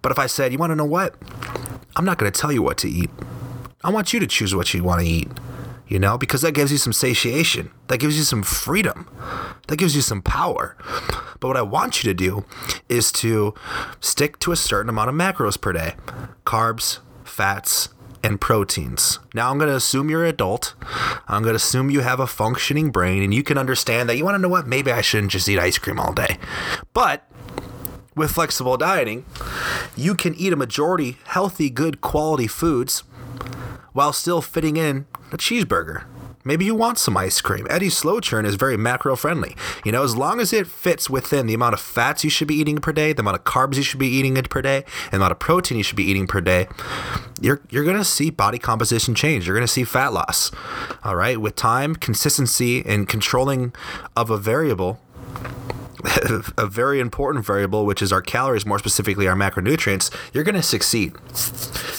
But 0.00 0.12
if 0.12 0.18
I 0.18 0.26
said, 0.26 0.52
you 0.52 0.58
wanna 0.58 0.76
know 0.76 0.84
what? 0.84 1.14
I'm 1.96 2.04
not 2.04 2.18
gonna 2.18 2.30
tell 2.30 2.52
you 2.52 2.62
what 2.62 2.78
to 2.78 2.88
eat. 2.88 3.10
I 3.84 3.90
want 3.90 4.12
you 4.12 4.20
to 4.20 4.26
choose 4.26 4.54
what 4.54 4.72
you 4.72 4.82
wanna 4.82 5.02
eat 5.02 5.28
you 5.92 5.98
know, 5.98 6.16
because 6.16 6.40
that 6.40 6.52
gives 6.52 6.72
you 6.72 6.78
some 6.78 6.94
satiation, 6.94 7.70
that 7.88 7.98
gives 7.98 8.16
you 8.16 8.24
some 8.24 8.42
freedom, 8.42 9.10
that 9.68 9.76
gives 9.76 9.94
you 9.94 10.00
some 10.00 10.22
power. 10.22 10.74
But 11.38 11.48
what 11.48 11.56
I 11.58 11.60
want 11.60 12.02
you 12.02 12.08
to 12.08 12.14
do 12.14 12.46
is 12.88 13.12
to 13.12 13.52
stick 14.00 14.38
to 14.38 14.52
a 14.52 14.56
certain 14.56 14.88
amount 14.88 15.10
of 15.10 15.14
macros 15.14 15.60
per 15.60 15.74
day 15.74 15.96
carbs, 16.46 17.00
fats, 17.24 17.90
and 18.24 18.40
proteins. 18.40 19.18
Now, 19.34 19.50
I'm 19.50 19.58
going 19.58 19.68
to 19.68 19.76
assume 19.76 20.08
you're 20.08 20.22
an 20.22 20.30
adult. 20.30 20.72
I'm 21.28 21.42
going 21.42 21.52
to 21.52 21.56
assume 21.56 21.90
you 21.90 22.00
have 22.00 22.20
a 22.20 22.26
functioning 22.26 22.90
brain 22.90 23.22
and 23.22 23.34
you 23.34 23.42
can 23.42 23.58
understand 23.58 24.08
that 24.08 24.16
you 24.16 24.24
want 24.24 24.36
to 24.36 24.38
know 24.38 24.48
what? 24.48 24.66
Maybe 24.66 24.90
I 24.90 25.02
shouldn't 25.02 25.32
just 25.32 25.46
eat 25.46 25.58
ice 25.58 25.76
cream 25.76 26.00
all 26.00 26.14
day. 26.14 26.38
But 26.94 27.30
with 28.16 28.30
flexible 28.30 28.78
dieting, 28.78 29.26
you 29.94 30.14
can 30.14 30.34
eat 30.36 30.54
a 30.54 30.56
majority 30.56 31.18
healthy, 31.26 31.68
good 31.68 32.00
quality 32.00 32.46
foods 32.46 33.02
while 33.92 34.14
still 34.14 34.40
fitting 34.40 34.78
in 34.78 35.06
a 35.32 35.38
cheeseburger 35.38 36.04
Maybe 36.44 36.64
you 36.64 36.74
want 36.74 36.98
some 36.98 37.16
ice 37.16 37.40
cream. 37.40 37.66
Edy's 37.70 37.96
Slow 37.96 38.18
Churn 38.18 38.44
is 38.44 38.56
very 38.56 38.76
macro 38.76 39.14
friendly. 39.14 39.56
You 39.84 39.92
know, 39.92 40.02
as 40.02 40.16
long 40.16 40.40
as 40.40 40.52
it 40.52 40.66
fits 40.66 41.08
within 41.08 41.46
the 41.46 41.54
amount 41.54 41.74
of 41.74 41.80
fats 41.80 42.24
you 42.24 42.30
should 42.30 42.48
be 42.48 42.56
eating 42.56 42.78
per 42.78 42.92
day, 42.92 43.12
the 43.12 43.20
amount 43.20 43.36
of 43.36 43.44
carbs 43.44 43.76
you 43.76 43.82
should 43.82 44.00
be 44.00 44.08
eating 44.08 44.34
per 44.34 44.60
day, 44.60 44.84
and 45.04 45.12
the 45.12 45.16
amount 45.18 45.32
of 45.32 45.38
protein 45.38 45.78
you 45.78 45.84
should 45.84 45.96
be 45.96 46.04
eating 46.04 46.26
per 46.26 46.40
day, 46.40 46.66
you're 47.40 47.60
you're 47.70 47.84
gonna 47.84 48.04
see 48.04 48.30
body 48.30 48.58
composition 48.58 49.14
change. 49.14 49.46
You're 49.46 49.54
gonna 49.54 49.68
see 49.68 49.84
fat 49.84 50.12
loss. 50.12 50.50
All 51.04 51.14
right, 51.14 51.40
with 51.40 51.54
time, 51.54 51.94
consistency, 51.94 52.84
and 52.84 53.08
controlling 53.08 53.72
of 54.16 54.30
a 54.30 54.36
variable 54.36 55.00
a 56.58 56.66
very 56.66 56.98
important 56.98 57.46
variable, 57.46 57.86
which 57.86 58.02
is 58.02 58.12
our 58.12 58.20
calories, 58.20 58.66
more 58.66 58.78
specifically 58.80 59.28
our 59.28 59.36
macronutrients, 59.36 60.12
you're 60.32 60.42
going 60.42 60.56
to 60.56 60.62
succeed. 60.62 61.12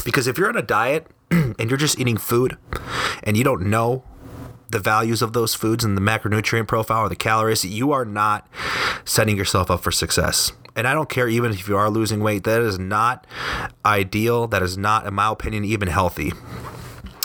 Because 0.03 0.27
if 0.27 0.37
you're 0.37 0.49
on 0.49 0.57
a 0.57 0.61
diet 0.61 1.07
and 1.59 1.69
you're 1.69 1.77
just 1.77 1.99
eating 1.99 2.17
food 2.17 2.57
and 3.23 3.37
you 3.37 3.43
don't 3.43 3.61
know 3.61 4.03
the 4.69 4.79
values 4.79 5.21
of 5.21 5.33
those 5.33 5.53
foods 5.53 5.83
and 5.83 5.95
the 5.95 6.01
macronutrient 6.01 6.67
profile 6.67 7.05
or 7.05 7.09
the 7.09 7.15
calories, 7.15 7.63
you 7.63 7.91
are 7.91 8.05
not 8.05 8.47
setting 9.05 9.37
yourself 9.37 9.69
up 9.69 9.81
for 9.81 9.91
success. 9.91 10.51
And 10.75 10.87
I 10.87 10.93
don't 10.93 11.09
care 11.09 11.29
even 11.29 11.51
if 11.51 11.67
you 11.67 11.77
are 11.77 11.89
losing 11.89 12.19
weight, 12.19 12.43
that 12.45 12.61
is 12.61 12.79
not 12.79 13.27
ideal. 13.85 14.47
That 14.47 14.63
is 14.63 14.75
not, 14.75 15.05
in 15.05 15.13
my 15.13 15.31
opinion, 15.31 15.63
even 15.63 15.87
healthy 15.87 16.33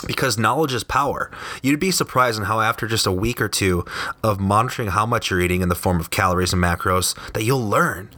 because 0.05 0.37
knowledge 0.37 0.73
is 0.73 0.83
power. 0.83 1.29
You'd 1.61 1.79
be 1.79 1.91
surprised 1.91 2.39
on 2.39 2.45
how 2.45 2.61
after 2.61 2.87
just 2.87 3.05
a 3.05 3.11
week 3.11 3.41
or 3.41 3.49
two 3.49 3.85
of 4.23 4.39
monitoring 4.39 4.89
how 4.89 5.05
much 5.05 5.29
you're 5.29 5.41
eating 5.41 5.61
in 5.61 5.69
the 5.69 5.75
form 5.75 5.99
of 5.99 6.09
calories 6.09 6.53
and 6.53 6.63
macros 6.63 7.15
that 7.33 7.43
you'll 7.43 7.67
learn 7.67 8.09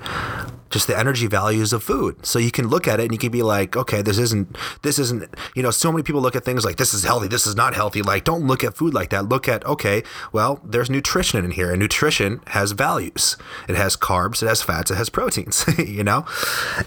just 0.69 0.87
the 0.87 0.97
energy 0.97 1.27
values 1.27 1.73
of 1.73 1.83
food. 1.83 2.25
So 2.25 2.39
you 2.39 2.51
can 2.51 2.67
look 2.67 2.87
at 2.87 2.99
it 2.99 3.03
and 3.03 3.11
you 3.11 3.17
can 3.17 3.31
be 3.31 3.43
like, 3.43 3.75
okay, 3.75 4.01
this 4.01 4.17
isn't 4.17 4.57
this 4.81 4.97
isn't, 4.97 5.29
you 5.53 5.61
know, 5.61 5.71
so 5.71 5.91
many 5.91 6.03
people 6.03 6.21
look 6.21 6.35
at 6.35 6.45
things 6.45 6.63
like 6.63 6.77
this 6.77 6.93
is 6.93 7.03
healthy, 7.03 7.27
this 7.27 7.45
is 7.45 7.55
not 7.55 7.73
healthy. 7.73 8.01
Like 8.01 8.23
don't 8.23 8.47
look 8.47 8.63
at 8.63 8.75
food 8.75 8.93
like 8.93 9.09
that. 9.09 9.27
Look 9.27 9.47
at 9.47 9.65
okay, 9.65 10.03
well, 10.31 10.61
there's 10.63 10.89
nutrition 10.89 11.43
in 11.43 11.51
here 11.51 11.71
and 11.71 11.79
nutrition 11.79 12.41
has 12.47 12.71
values. 12.71 13.37
It 13.67 13.75
has 13.75 13.97
carbs, 13.97 14.41
it 14.41 14.47
has 14.47 14.61
fats, 14.61 14.91
it 14.91 14.95
has 14.95 15.09
proteins, 15.09 15.65
you 15.77 16.03
know? 16.03 16.25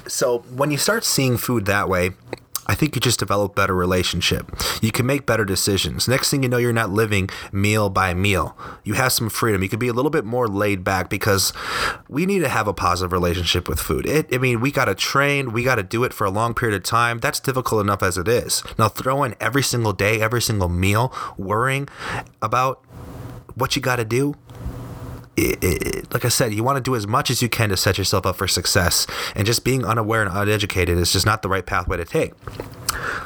So 0.06 0.38
when 0.54 0.70
you 0.70 0.78
start 0.78 1.04
seeing 1.04 1.36
food 1.36 1.66
that 1.66 1.88
way, 1.88 2.10
I 2.66 2.74
think 2.74 2.94
you 2.94 3.00
just 3.00 3.18
develop 3.18 3.54
better 3.54 3.74
relationship. 3.74 4.50
You 4.80 4.90
can 4.90 5.06
make 5.06 5.26
better 5.26 5.44
decisions. 5.44 6.08
Next 6.08 6.30
thing 6.30 6.42
you 6.42 6.48
know, 6.48 6.56
you're 6.56 6.72
not 6.72 6.90
living 6.90 7.28
meal 7.52 7.90
by 7.90 8.14
meal. 8.14 8.56
You 8.84 8.94
have 8.94 9.12
some 9.12 9.28
freedom. 9.28 9.62
You 9.62 9.68
can 9.68 9.78
be 9.78 9.88
a 9.88 9.92
little 9.92 10.10
bit 10.10 10.24
more 10.24 10.48
laid 10.48 10.84
back 10.84 11.10
because 11.10 11.52
we 12.08 12.26
need 12.26 12.40
to 12.40 12.48
have 12.48 12.66
a 12.66 12.74
positive 12.74 13.12
relationship 13.12 13.68
with 13.68 13.80
food. 13.80 14.06
It, 14.06 14.32
I 14.32 14.38
mean, 14.38 14.60
we 14.60 14.70
got 14.70 14.86
to 14.86 14.94
train. 14.94 15.52
We 15.52 15.62
got 15.62 15.76
to 15.76 15.82
do 15.82 16.04
it 16.04 16.14
for 16.14 16.24
a 16.24 16.30
long 16.30 16.54
period 16.54 16.76
of 16.76 16.82
time. 16.82 17.18
That's 17.18 17.40
difficult 17.40 17.82
enough 17.82 18.02
as 18.02 18.16
it 18.16 18.28
is. 18.28 18.62
Now, 18.78 18.88
throw 18.88 19.22
in 19.24 19.34
every 19.40 19.62
single 19.62 19.92
day, 19.92 20.20
every 20.20 20.42
single 20.42 20.68
meal, 20.68 21.12
worrying 21.36 21.88
about 22.40 22.84
what 23.54 23.76
you 23.76 23.82
got 23.82 23.96
to 23.96 24.04
do 24.04 24.34
it, 25.36 25.58
it, 25.62 26.12
like 26.12 26.24
I 26.24 26.28
said, 26.28 26.54
you 26.54 26.62
want 26.62 26.76
to 26.76 26.82
do 26.82 26.94
as 26.94 27.06
much 27.06 27.30
as 27.30 27.42
you 27.42 27.48
can 27.48 27.68
to 27.70 27.76
set 27.76 27.98
yourself 27.98 28.26
up 28.26 28.36
for 28.36 28.46
success. 28.46 29.06
And 29.34 29.46
just 29.46 29.64
being 29.64 29.84
unaware 29.84 30.22
and 30.22 30.30
uneducated 30.34 30.98
is 30.98 31.12
just 31.12 31.26
not 31.26 31.42
the 31.42 31.48
right 31.48 31.64
pathway 31.64 31.96
to 31.96 32.04
take. 32.04 32.32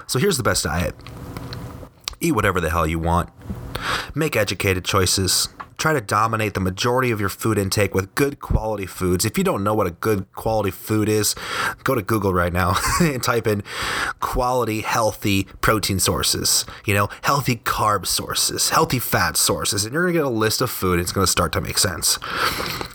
So 0.06 0.18
here's 0.18 0.36
the 0.36 0.42
best 0.42 0.64
diet 0.64 0.94
eat 2.20 2.32
whatever 2.32 2.60
the 2.60 2.70
hell 2.70 2.86
you 2.86 2.98
want, 2.98 3.30
make 4.14 4.34
educated 4.34 4.84
choices, 4.84 5.48
try 5.78 5.92
to 5.92 6.00
dominate 6.00 6.54
the 6.54 6.60
majority 6.60 7.12
of 7.12 7.20
your 7.20 7.28
food 7.28 7.56
intake 7.56 7.94
with 7.94 8.12
good 8.16 8.40
quality 8.40 8.84
foods. 8.84 9.24
If 9.24 9.38
you 9.38 9.44
don't 9.44 9.62
know 9.62 9.74
what 9.74 9.86
a 9.86 9.92
good 9.92 10.30
quality 10.32 10.72
food 10.72 11.08
is, 11.08 11.36
go 11.84 11.94
to 11.94 12.02
Google 12.02 12.34
right 12.34 12.52
now 12.52 12.76
and 13.00 13.22
type 13.22 13.46
in 13.46 13.62
quality, 14.18 14.80
healthy 14.80 15.44
protein 15.60 16.00
sources, 16.00 16.66
you 16.84 16.94
know, 16.94 17.08
healthy 17.22 17.56
carb 17.56 18.06
sources, 18.06 18.70
healthy 18.70 18.98
fat 18.98 19.36
sources, 19.36 19.84
and 19.84 19.94
you're 19.94 20.02
going 20.02 20.14
to 20.14 20.18
get 20.18 20.26
a 20.26 20.28
list 20.28 20.60
of 20.60 20.68
food. 20.68 20.98
It's 20.98 21.12
going 21.12 21.24
to 21.24 21.30
start 21.30 21.52
to 21.52 21.60
make 21.60 21.78
sense. 21.78 22.18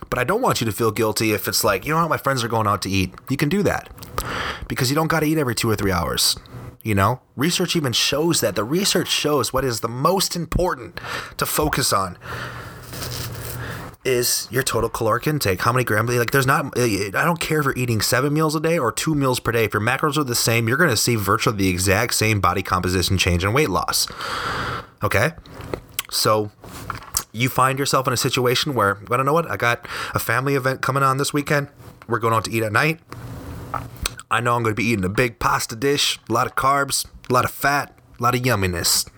But 0.09 0.19
I 0.19 0.25
don't 0.25 0.41
want 0.41 0.59
you 0.59 0.65
to 0.65 0.73
feel 0.73 0.91
guilty 0.91 1.31
if 1.31 1.47
it's 1.47 1.63
like, 1.63 1.85
you 1.85 1.93
know 1.93 2.01
what, 2.01 2.09
my 2.09 2.17
friends 2.17 2.43
are 2.43 2.49
going 2.49 2.67
out 2.67 2.81
to 2.81 2.89
eat. 2.89 3.13
You 3.29 3.37
can 3.37 3.47
do 3.47 3.63
that 3.63 3.89
because 4.67 4.89
you 4.89 4.95
don't 4.95 5.07
got 5.07 5.21
to 5.21 5.25
eat 5.25 5.37
every 5.37 5.55
two 5.55 5.69
or 5.69 5.77
three 5.77 5.91
hours. 5.91 6.35
You 6.83 6.95
know, 6.95 7.21
research 7.37 7.77
even 7.77 7.93
shows 7.93 8.41
that. 8.41 8.55
The 8.55 8.65
research 8.65 9.07
shows 9.07 9.53
what 9.53 9.63
is 9.63 9.79
the 9.79 9.87
most 9.87 10.35
important 10.35 10.99
to 11.37 11.45
focus 11.45 11.93
on 11.93 12.17
is 14.05 14.47
your 14.51 14.63
total 14.63 14.89
caloric 14.89 15.27
intake. 15.27 15.61
How 15.61 15.71
many 15.71 15.83
grams? 15.83 16.09
Like, 16.09 16.31
there's 16.31 16.47
not, 16.47 16.77
I 16.77 17.09
don't 17.11 17.39
care 17.39 17.59
if 17.59 17.65
you're 17.65 17.77
eating 17.77 18.01
seven 18.01 18.33
meals 18.33 18.55
a 18.55 18.59
day 18.59 18.77
or 18.77 18.91
two 18.91 19.15
meals 19.15 19.39
per 19.39 19.51
day. 19.51 19.65
If 19.65 19.73
your 19.73 19.81
macros 19.81 20.17
are 20.17 20.23
the 20.23 20.35
same, 20.35 20.67
you're 20.67 20.77
going 20.77 20.89
to 20.89 20.97
see 20.97 21.15
virtually 21.15 21.57
the 21.57 21.69
exact 21.69 22.13
same 22.13 22.41
body 22.41 22.61
composition 22.61 23.17
change 23.17 23.43
and 23.43 23.53
weight 23.53 23.69
loss. 23.69 24.07
Okay? 25.01 25.31
So, 26.11 26.51
you 27.31 27.49
find 27.49 27.79
yourself 27.79 28.07
in 28.07 28.13
a 28.13 28.17
situation 28.17 28.75
where, 28.75 28.99
I 29.09 29.17
don't 29.17 29.25
know 29.25 29.33
what, 29.33 29.49
I 29.49 29.57
got 29.57 29.87
a 30.13 30.19
family 30.19 30.55
event 30.55 30.81
coming 30.81 31.03
on 31.03 31.17
this 31.17 31.33
weekend. 31.33 31.69
We're 32.07 32.19
going 32.19 32.33
out 32.33 32.45
to 32.45 32.51
eat 32.51 32.63
at 32.63 32.71
night. 32.71 32.99
I 34.29 34.39
know 34.39 34.55
I'm 34.55 34.63
going 34.63 34.75
to 34.75 34.79
be 34.79 34.85
eating 34.85 35.05
a 35.05 35.09
big 35.09 35.39
pasta 35.39 35.75
dish, 35.75 36.19
a 36.29 36.33
lot 36.33 36.47
of 36.47 36.55
carbs, 36.55 37.05
a 37.29 37.33
lot 37.33 37.45
of 37.45 37.51
fat, 37.51 37.97
a 38.19 38.23
lot 38.23 38.35
of 38.35 38.41
yumminess. 38.41 39.09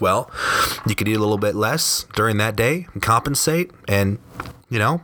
Well, 0.00 0.30
you 0.86 0.94
could 0.94 1.08
eat 1.08 1.16
a 1.16 1.20
little 1.20 1.38
bit 1.38 1.54
less 1.54 2.06
during 2.14 2.36
that 2.38 2.56
day 2.56 2.86
and 2.92 3.02
compensate 3.02 3.70
and, 3.88 4.18
you 4.68 4.78
know, 4.78 5.02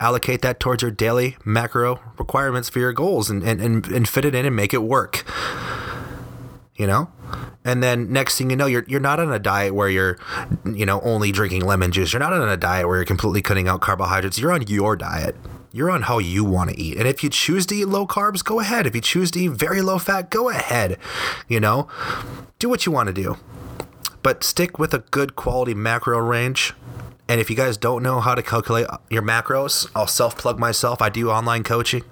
allocate 0.00 0.42
that 0.42 0.60
towards 0.60 0.82
your 0.82 0.90
daily 0.90 1.36
macro 1.44 2.00
requirements 2.18 2.68
for 2.68 2.78
your 2.78 2.92
goals 2.92 3.30
and, 3.30 3.42
and, 3.42 3.60
and, 3.60 3.86
and 3.86 4.08
fit 4.08 4.24
it 4.24 4.34
in 4.34 4.46
and 4.46 4.54
make 4.54 4.74
it 4.74 4.82
work. 4.82 5.24
You 6.76 6.86
know? 6.86 7.10
And 7.64 7.82
then 7.82 8.12
next 8.12 8.36
thing 8.36 8.50
you 8.50 8.56
know, 8.56 8.66
you're 8.66 8.84
you're 8.86 9.00
not 9.00 9.18
on 9.18 9.32
a 9.32 9.38
diet 9.38 9.74
where 9.74 9.88
you're, 9.88 10.18
you 10.66 10.84
know, 10.84 11.00
only 11.00 11.32
drinking 11.32 11.64
lemon 11.64 11.92
juice. 11.92 12.12
You're 12.12 12.20
not 12.20 12.32
on 12.32 12.48
a 12.48 12.56
diet 12.56 12.86
where 12.86 12.96
you're 12.96 13.06
completely 13.06 13.40
cutting 13.40 13.68
out 13.68 13.80
carbohydrates. 13.80 14.38
You're 14.38 14.52
on 14.52 14.66
your 14.66 14.96
diet. 14.96 15.34
You're 15.72 15.90
on 15.90 16.02
how 16.02 16.18
you 16.18 16.44
want 16.44 16.70
to 16.70 16.78
eat. 16.78 16.98
And 16.98 17.08
if 17.08 17.24
you 17.24 17.30
choose 17.30 17.66
to 17.66 17.74
eat 17.74 17.86
low 17.86 18.06
carbs, 18.06 18.44
go 18.44 18.60
ahead. 18.60 18.86
If 18.86 18.94
you 18.94 19.00
choose 19.00 19.30
to 19.32 19.40
eat 19.40 19.48
very 19.48 19.80
low 19.80 19.98
fat, 19.98 20.30
go 20.30 20.50
ahead. 20.50 20.98
You 21.48 21.58
know, 21.58 21.88
do 22.58 22.68
what 22.68 22.86
you 22.86 22.92
want 22.92 23.08
to 23.08 23.12
do 23.14 23.38
but 24.24 24.42
stick 24.42 24.78
with 24.78 24.92
a 24.92 25.00
good 25.10 25.36
quality 25.36 25.74
macro 25.74 26.18
range. 26.18 26.72
And 27.28 27.40
if 27.40 27.48
you 27.48 27.56
guys 27.56 27.76
don't 27.76 28.02
know 28.02 28.20
how 28.20 28.34
to 28.34 28.42
calculate 28.42 28.86
your 29.08 29.22
macros, 29.22 29.90
I'll 29.94 30.06
self 30.06 30.36
plug 30.36 30.58
myself. 30.58 31.00
I 31.00 31.08
do 31.08 31.30
online 31.30 31.62
coaching. 31.62 32.02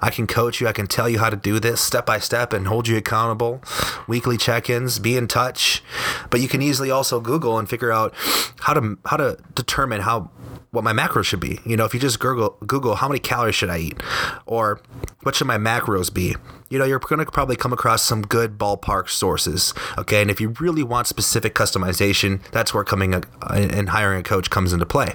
I 0.00 0.10
can 0.10 0.26
coach 0.26 0.60
you. 0.60 0.68
I 0.68 0.72
can 0.72 0.86
tell 0.86 1.08
you 1.08 1.18
how 1.18 1.30
to 1.30 1.36
do 1.36 1.58
this 1.58 1.80
step 1.80 2.06
by 2.06 2.18
step 2.18 2.52
and 2.52 2.68
hold 2.68 2.86
you 2.86 2.96
accountable. 2.96 3.62
Weekly 4.06 4.36
check 4.36 4.68
ins, 4.68 4.98
be 4.98 5.16
in 5.16 5.26
touch. 5.26 5.82
But 6.30 6.40
you 6.40 6.48
can 6.48 6.62
easily 6.62 6.90
also 6.90 7.20
Google 7.20 7.58
and 7.58 7.68
figure 7.68 7.90
out 7.90 8.14
how 8.60 8.74
to 8.74 8.98
how 9.06 9.16
to 9.16 9.38
determine 9.54 10.02
how 10.02 10.30
what 10.72 10.82
my 10.82 10.92
macros 10.92 11.24
should 11.24 11.40
be. 11.40 11.60
You 11.64 11.76
know, 11.76 11.84
if 11.84 11.94
you 11.94 12.00
just 12.00 12.18
Google 12.18 12.56
Google 12.66 12.96
how 12.96 13.06
many 13.06 13.20
calories 13.20 13.54
should 13.54 13.70
I 13.70 13.78
eat, 13.78 14.02
or 14.46 14.80
what 15.22 15.36
should 15.36 15.46
my 15.46 15.58
macros 15.58 16.12
be, 16.12 16.34
you 16.70 16.78
know, 16.78 16.84
you're 16.84 16.98
going 16.98 17.24
to 17.24 17.30
probably 17.30 17.56
come 17.56 17.72
across 17.72 18.02
some 18.02 18.22
good 18.22 18.58
ballpark 18.58 19.08
sources. 19.08 19.74
Okay, 19.98 20.20
and 20.22 20.30
if 20.30 20.40
you 20.40 20.48
really 20.58 20.82
want 20.82 21.06
specific 21.06 21.54
customization, 21.54 22.42
that's 22.50 22.74
where 22.74 22.84
coming 22.84 23.14
a, 23.14 23.22
and 23.50 23.90
hiring 23.90 24.20
a 24.20 24.22
coach 24.22 24.50
comes 24.50 24.72
into 24.72 24.86
play. 24.86 25.14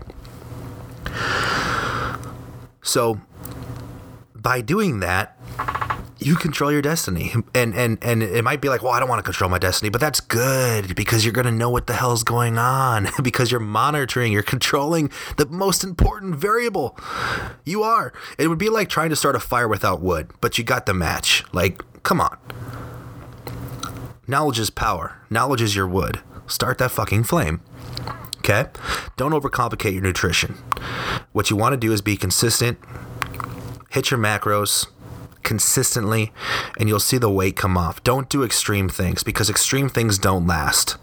So, 2.83 3.19
by 4.35 4.61
doing 4.61 4.99
that, 5.01 5.36
you 6.19 6.35
control 6.35 6.71
your 6.71 6.81
destiny. 6.81 7.33
And 7.53 7.73
and 7.75 7.97
and 8.01 8.23
it 8.23 8.43
might 8.43 8.61
be 8.61 8.69
like 8.69 8.81
well 8.81 8.91
i 8.91 8.99
don't 8.99 9.09
want 9.09 9.19
to 9.19 9.23
control 9.23 9.49
my 9.49 9.59
destiny 9.59 9.89
but 9.89 10.01
that's 10.01 10.19
good 10.19 10.95
because 10.95 11.23
you're 11.25 11.33
going 11.33 11.45
to 11.45 11.51
know 11.51 11.69
what 11.69 11.87
the 11.87 11.93
hell's 11.93 12.23
going 12.23 12.57
on 12.57 13.07
because 13.23 13.51
you're 13.51 13.59
monitoring 13.59 14.31
you're 14.31 14.43
controlling 14.43 15.09
the 15.37 15.45
most 15.47 15.83
important 15.83 16.35
variable. 16.35 16.97
You 17.65 17.83
are. 17.83 18.13
It 18.37 18.47
would 18.47 18.57
be 18.57 18.69
like 18.69 18.89
trying 18.89 19.09
to 19.09 19.15
start 19.15 19.35
a 19.35 19.39
fire 19.39 19.67
without 19.67 20.01
wood 20.01 20.31
but 20.41 20.57
you 20.57 20.63
got 20.63 20.85
the 20.85 20.93
match. 20.93 21.43
Like 21.51 21.81
come 22.03 22.21
on. 22.21 22.37
Knowledge 24.27 24.59
is 24.59 24.69
power. 24.69 25.21
Knowledge 25.29 25.61
is 25.61 25.75
your 25.75 25.87
wood. 25.87 26.19
Start 26.47 26.77
that 26.79 26.91
fucking 26.91 27.23
flame. 27.23 27.61
Okay? 28.39 28.65
Don't 29.17 29.31
overcomplicate 29.31 29.93
your 29.93 30.01
nutrition. 30.01 30.55
What 31.31 31.49
you 31.49 31.55
want 31.55 31.73
to 31.73 31.77
do 31.77 31.91
is 31.91 32.01
be 32.01 32.17
consistent. 32.17 32.77
Hit 33.89 34.11
your 34.11 34.19
macros 34.19 34.87
consistently 35.47 36.33
and 36.77 36.89
you'll 36.89 36.99
see 36.99 37.17
the 37.17 37.29
weight 37.29 37.55
come 37.55 37.77
off. 37.77 38.03
Don't 38.03 38.29
do 38.29 38.43
extreme 38.43 38.89
things 38.89 39.23
because 39.23 39.49
extreme 39.49 39.87
things 39.87 40.19
don't 40.19 40.45
last. 40.45 40.97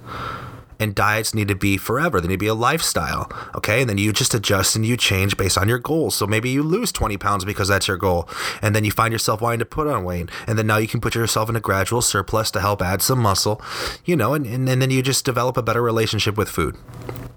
And 0.78 0.94
diets 0.94 1.32
need 1.32 1.48
to 1.48 1.54
be 1.54 1.78
forever. 1.78 2.20
They 2.20 2.28
need 2.28 2.34
to 2.34 2.38
be 2.38 2.46
a 2.48 2.54
lifestyle. 2.54 3.32
Okay. 3.54 3.80
And 3.80 3.88
then 3.88 3.96
you 3.96 4.12
just 4.12 4.34
adjust 4.34 4.76
and 4.76 4.84
you 4.84 4.98
change 4.98 5.38
based 5.38 5.56
on 5.56 5.66
your 5.66 5.78
goals. 5.78 6.14
So 6.14 6.26
maybe 6.26 6.50
you 6.50 6.62
lose 6.62 6.92
20 6.92 7.16
pounds 7.16 7.44
because 7.46 7.68
that's 7.68 7.88
your 7.88 7.96
goal. 7.96 8.28
And 8.60 8.74
then 8.74 8.84
you 8.84 8.90
find 8.90 9.12
yourself 9.12 9.40
wanting 9.40 9.60
to 9.60 9.64
put 9.64 9.86
on 9.86 10.04
weight. 10.04 10.28
And 10.46 10.58
then 10.58 10.66
now 10.66 10.76
you 10.76 10.88
can 10.88 11.00
put 11.00 11.14
yourself 11.14 11.48
in 11.48 11.56
a 11.56 11.60
gradual 11.60 12.02
surplus 12.02 12.50
to 12.50 12.60
help 12.60 12.82
add 12.82 13.00
some 13.00 13.20
muscle, 13.20 13.62
you 14.04 14.14
know, 14.14 14.34
and, 14.34 14.44
and, 14.44 14.68
and 14.68 14.82
then 14.82 14.90
you 14.90 15.00
just 15.02 15.24
develop 15.24 15.56
a 15.56 15.62
better 15.62 15.80
relationship 15.80 16.36
with 16.36 16.50
food. 16.50 16.76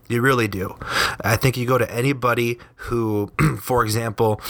You 0.09 0.21
really 0.21 0.47
do. 0.47 0.75
I 1.21 1.35
think 1.35 1.57
you 1.57 1.65
go 1.65 1.77
to 1.77 1.89
anybody 1.93 2.59
who, 2.75 3.31
for 3.61 3.83
example, 3.83 4.41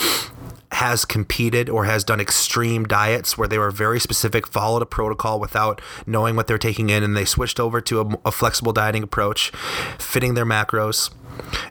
has 0.78 1.06
competed 1.06 1.70
or 1.70 1.86
has 1.86 2.04
done 2.04 2.20
extreme 2.20 2.86
diets 2.86 3.36
where 3.36 3.48
they 3.48 3.58
were 3.58 3.72
very 3.72 4.00
specific, 4.00 4.46
followed 4.46 4.84
a 4.84 4.86
protocol 4.86 5.40
without 5.40 5.82
knowing 6.06 6.36
what 6.36 6.46
they're 6.46 6.60
taking 6.60 6.92
in, 6.92 7.02
and 7.02 7.18
they 7.18 7.26
switched 7.26 7.60
over 7.60 7.82
to 7.82 8.02
a, 8.02 8.20
a 8.26 8.32
flexible 8.32 8.72
dieting 8.72 9.02
approach, 9.02 9.50
fitting 9.98 10.36
their 10.36 10.46
macros 10.46 11.10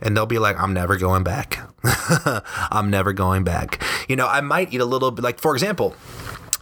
and 0.03 0.17
they'll 0.17 0.27
be 0.27 0.39
like, 0.39 0.61
I'm 0.61 0.73
never 0.73 0.97
going 0.97 1.25
back. 1.25 1.59
I'm 2.71 2.91
never 2.91 3.13
going 3.13 3.45
back. 3.45 3.83
You 4.09 4.17
know, 4.17 4.27
I 4.27 4.41
might 4.41 4.73
eat 4.73 4.81
a 4.81 4.85
little 4.85 5.11
bit, 5.11 5.23
like, 5.23 5.41
for 5.41 5.55
example, 5.55 5.95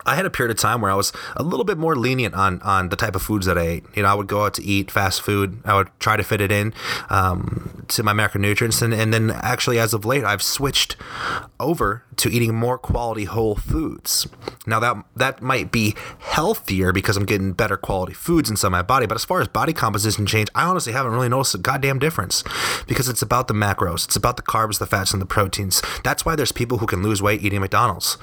I 0.07 0.15
had 0.15 0.27
a 0.27 0.31
period 0.31 0.51
of 0.51 0.61
time 0.61 0.81
where 0.81 0.91
I 0.91 0.95
was 0.95 1.13
a 1.37 1.43
little 1.43 1.65
bit 1.65 1.79
more 1.79 1.97
lenient 1.97 2.35
on 2.35 2.61
on 2.63 2.89
the 2.89 2.97
type 2.97 3.17
of 3.17 3.23
foods 3.23 3.47
that 3.47 3.59
I 3.59 3.63
ate. 3.63 3.85
You 3.95 4.03
know, 4.03 4.09
I 4.09 4.15
would 4.15 4.27
go 4.27 4.45
out 4.45 4.55
to 4.55 4.63
eat 4.63 4.91
fast 4.91 5.23
food. 5.23 5.61
I 5.65 5.75
would 5.75 5.89
try 5.99 6.17
to 6.17 6.23
fit 6.23 6.41
it 6.41 6.53
in 6.53 6.75
um, 7.11 7.85
to 7.89 8.03
my 8.03 8.13
macronutrients, 8.13 8.83
and, 8.83 8.93
and 8.93 9.13
then 9.13 9.31
actually, 9.31 9.79
as 9.79 9.95
of 9.95 10.05
late, 10.05 10.25
I've 10.25 10.43
switched 10.43 10.97
over 11.59 12.05
to 12.17 12.29
eating 12.29 12.55
more 12.55 12.79
quality 12.79 13.25
whole 13.25 13.55
foods. 13.55 14.27
Now 14.67 14.81
that 14.81 14.97
that 15.17 15.43
might 15.43 15.73
be 15.73 15.95
healthier 16.19 16.93
because 16.93 17.17
I'm 17.17 17.27
getting 17.27 17.53
better 17.53 17.77
quality 17.77 18.13
foods 18.13 18.51
inside 18.51 18.69
my 18.71 18.83
body, 18.83 19.07
but 19.07 19.15
as 19.15 19.25
far 19.25 19.41
as 19.41 19.49
body 19.49 19.73
composition 19.73 20.27
change, 20.27 20.49
I 20.55 20.65
honestly 20.65 20.93
haven't 20.93 21.13
really 21.13 21.29
noticed 21.29 21.55
a 21.55 21.59
goddamn 21.59 21.99
difference 21.99 22.45
because 22.87 23.09
it's 23.09 23.23
about 23.23 23.49
the 23.49 23.55
macros, 23.55 24.05
it's 24.05 24.17
about 24.17 24.37
the 24.37 24.43
carbs, 24.43 24.79
the 24.79 24.87
fats, 24.87 25.13
and 25.13 25.23
the 25.23 25.27
proteins. 25.27 25.83
That's 26.03 26.25
why 26.25 26.37
there's 26.37 26.53
people 26.53 26.79
who 26.79 26.87
can 26.87 27.03
lose 27.03 27.23
weight 27.23 27.43
eating 27.43 27.61
McDonald's. 27.61 28.19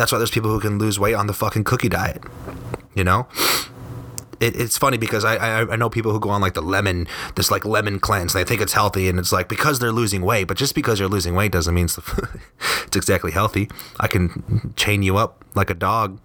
That's 0.00 0.12
why 0.12 0.18
there's 0.18 0.30
people 0.30 0.50
who 0.50 0.60
can 0.60 0.78
lose 0.78 0.98
weight 0.98 1.14
on 1.14 1.26
the 1.26 1.34
fucking 1.34 1.64
cookie 1.64 1.90
diet. 1.90 2.22
You 2.94 3.04
know? 3.04 3.28
It, 4.40 4.58
it's 4.58 4.78
funny 4.78 4.96
because 4.96 5.22
I, 5.22 5.36
I 5.36 5.72
I 5.72 5.76
know 5.76 5.90
people 5.90 6.12
who 6.12 6.18
go 6.18 6.30
on 6.30 6.40
like 6.40 6.54
the 6.54 6.62
lemon 6.62 7.06
this 7.34 7.50
like 7.50 7.66
lemon 7.66 8.00
cleanse. 8.00 8.34
And 8.34 8.42
they 8.42 8.48
think 8.48 8.62
it's 8.62 8.72
healthy 8.72 9.08
and 9.08 9.18
it's 9.18 9.32
like 9.32 9.48
because 9.48 9.78
they're 9.78 9.92
losing 9.92 10.22
weight 10.22 10.48
but 10.48 10.56
just 10.56 10.74
because 10.74 10.98
you're 10.98 11.10
losing 11.10 11.34
weight 11.34 11.52
doesn't 11.52 11.74
mean 11.74 11.84
it's, 11.84 11.98
it's 12.86 12.96
exactly 12.96 13.32
healthy. 13.32 13.68
I 14.00 14.06
can 14.06 14.72
chain 14.76 15.02
you 15.02 15.18
up 15.18 15.44
like 15.54 15.68
a 15.68 15.74
dog 15.74 16.18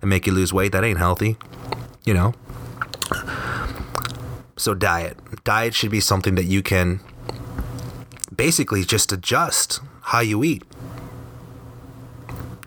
and 0.00 0.08
make 0.08 0.26
you 0.26 0.32
lose 0.32 0.54
weight. 0.54 0.72
That 0.72 0.84
ain't 0.84 0.98
healthy 0.98 1.36
you 2.04 2.14
know? 2.14 2.34
So 4.56 4.74
diet. 4.74 5.18
Diet 5.44 5.74
should 5.74 5.90
be 5.90 6.00
something 6.00 6.36
that 6.36 6.44
you 6.44 6.62
can 6.62 7.00
basically 8.34 8.84
just 8.84 9.12
adjust 9.12 9.80
how 10.02 10.20
you 10.20 10.44
eat 10.44 10.62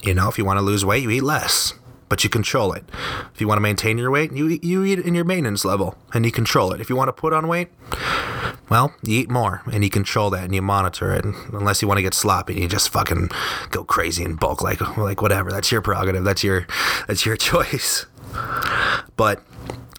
you 0.08 0.14
know, 0.14 0.30
if 0.30 0.38
you 0.38 0.46
want 0.46 0.58
to 0.58 0.62
lose 0.62 0.86
weight, 0.86 1.04
you 1.04 1.10
eat 1.12 1.22
less, 1.22 1.74
but 2.10 2.24
you 2.24 2.30
control 2.30 2.72
it. 2.74 2.86
If 3.34 3.42
you 3.42 3.48
want 3.48 3.58
to 3.58 3.62
maintain 3.62 3.98
your 3.98 4.10
weight, 4.10 4.32
you 4.32 4.60
you 4.62 4.84
eat 4.84 5.00
in 5.00 5.14
your 5.14 5.26
maintenance 5.26 5.66
level 5.66 5.98
and 6.14 6.26
you 6.26 6.32
control 6.32 6.72
it. 6.72 6.82
If 6.82 6.90
you 6.90 6.96
want 6.96 7.10
to 7.10 7.14
put 7.14 7.34
on 7.34 7.48
weight, 7.48 7.70
well, 8.70 8.94
you 9.04 9.20
eat 9.20 9.30
more 9.30 9.62
and 9.72 9.84
you 9.84 9.90
control 9.90 10.30
that 10.32 10.46
and 10.46 10.56
you 10.56 10.62
monitor 10.62 11.14
it. 11.14 11.26
Unless 11.26 11.82
you 11.82 11.88
want 11.88 11.98
to 11.98 12.02
get 12.02 12.14
sloppy, 12.14 12.56
you 12.56 12.68
just 12.68 12.90
fucking 12.90 13.30
go 13.72 13.84
crazy 13.84 14.24
and 14.24 14.40
bulk, 14.40 14.62
like 14.62 14.98
like 14.98 15.22
whatever. 15.22 15.52
That's 15.52 15.72
your 15.72 15.82
prerogative. 15.82 16.24
That's 16.24 16.44
your 16.44 16.66
that's 17.08 17.26
your 17.26 17.36
choice. 17.50 18.06
But 19.16 19.44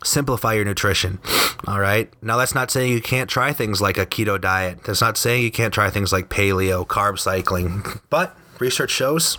simplify 0.05 0.55
your 0.55 0.65
nutrition. 0.65 1.19
All 1.67 1.81
right. 1.81 2.13
Now, 2.23 2.37
that's 2.37 2.55
not 2.55 2.71
saying 2.71 2.93
you 2.93 3.03
can't 3.03 3.29
try 3.29 3.53
things 3.53 3.81
like 3.81 3.99
a 3.99 4.07
keto 4.07 4.41
diet. 4.41 4.85
That's 4.85 5.01
not 5.01 5.17
saying 5.17 5.43
you 5.43 5.51
can't 5.51 5.75
try 5.75 5.91
things 5.91 6.13
like 6.13 6.29
paleo, 6.29 6.87
carb 6.87 7.19
cycling. 7.19 7.85
But 8.09 8.37
research 8.61 8.91
shows 8.91 9.39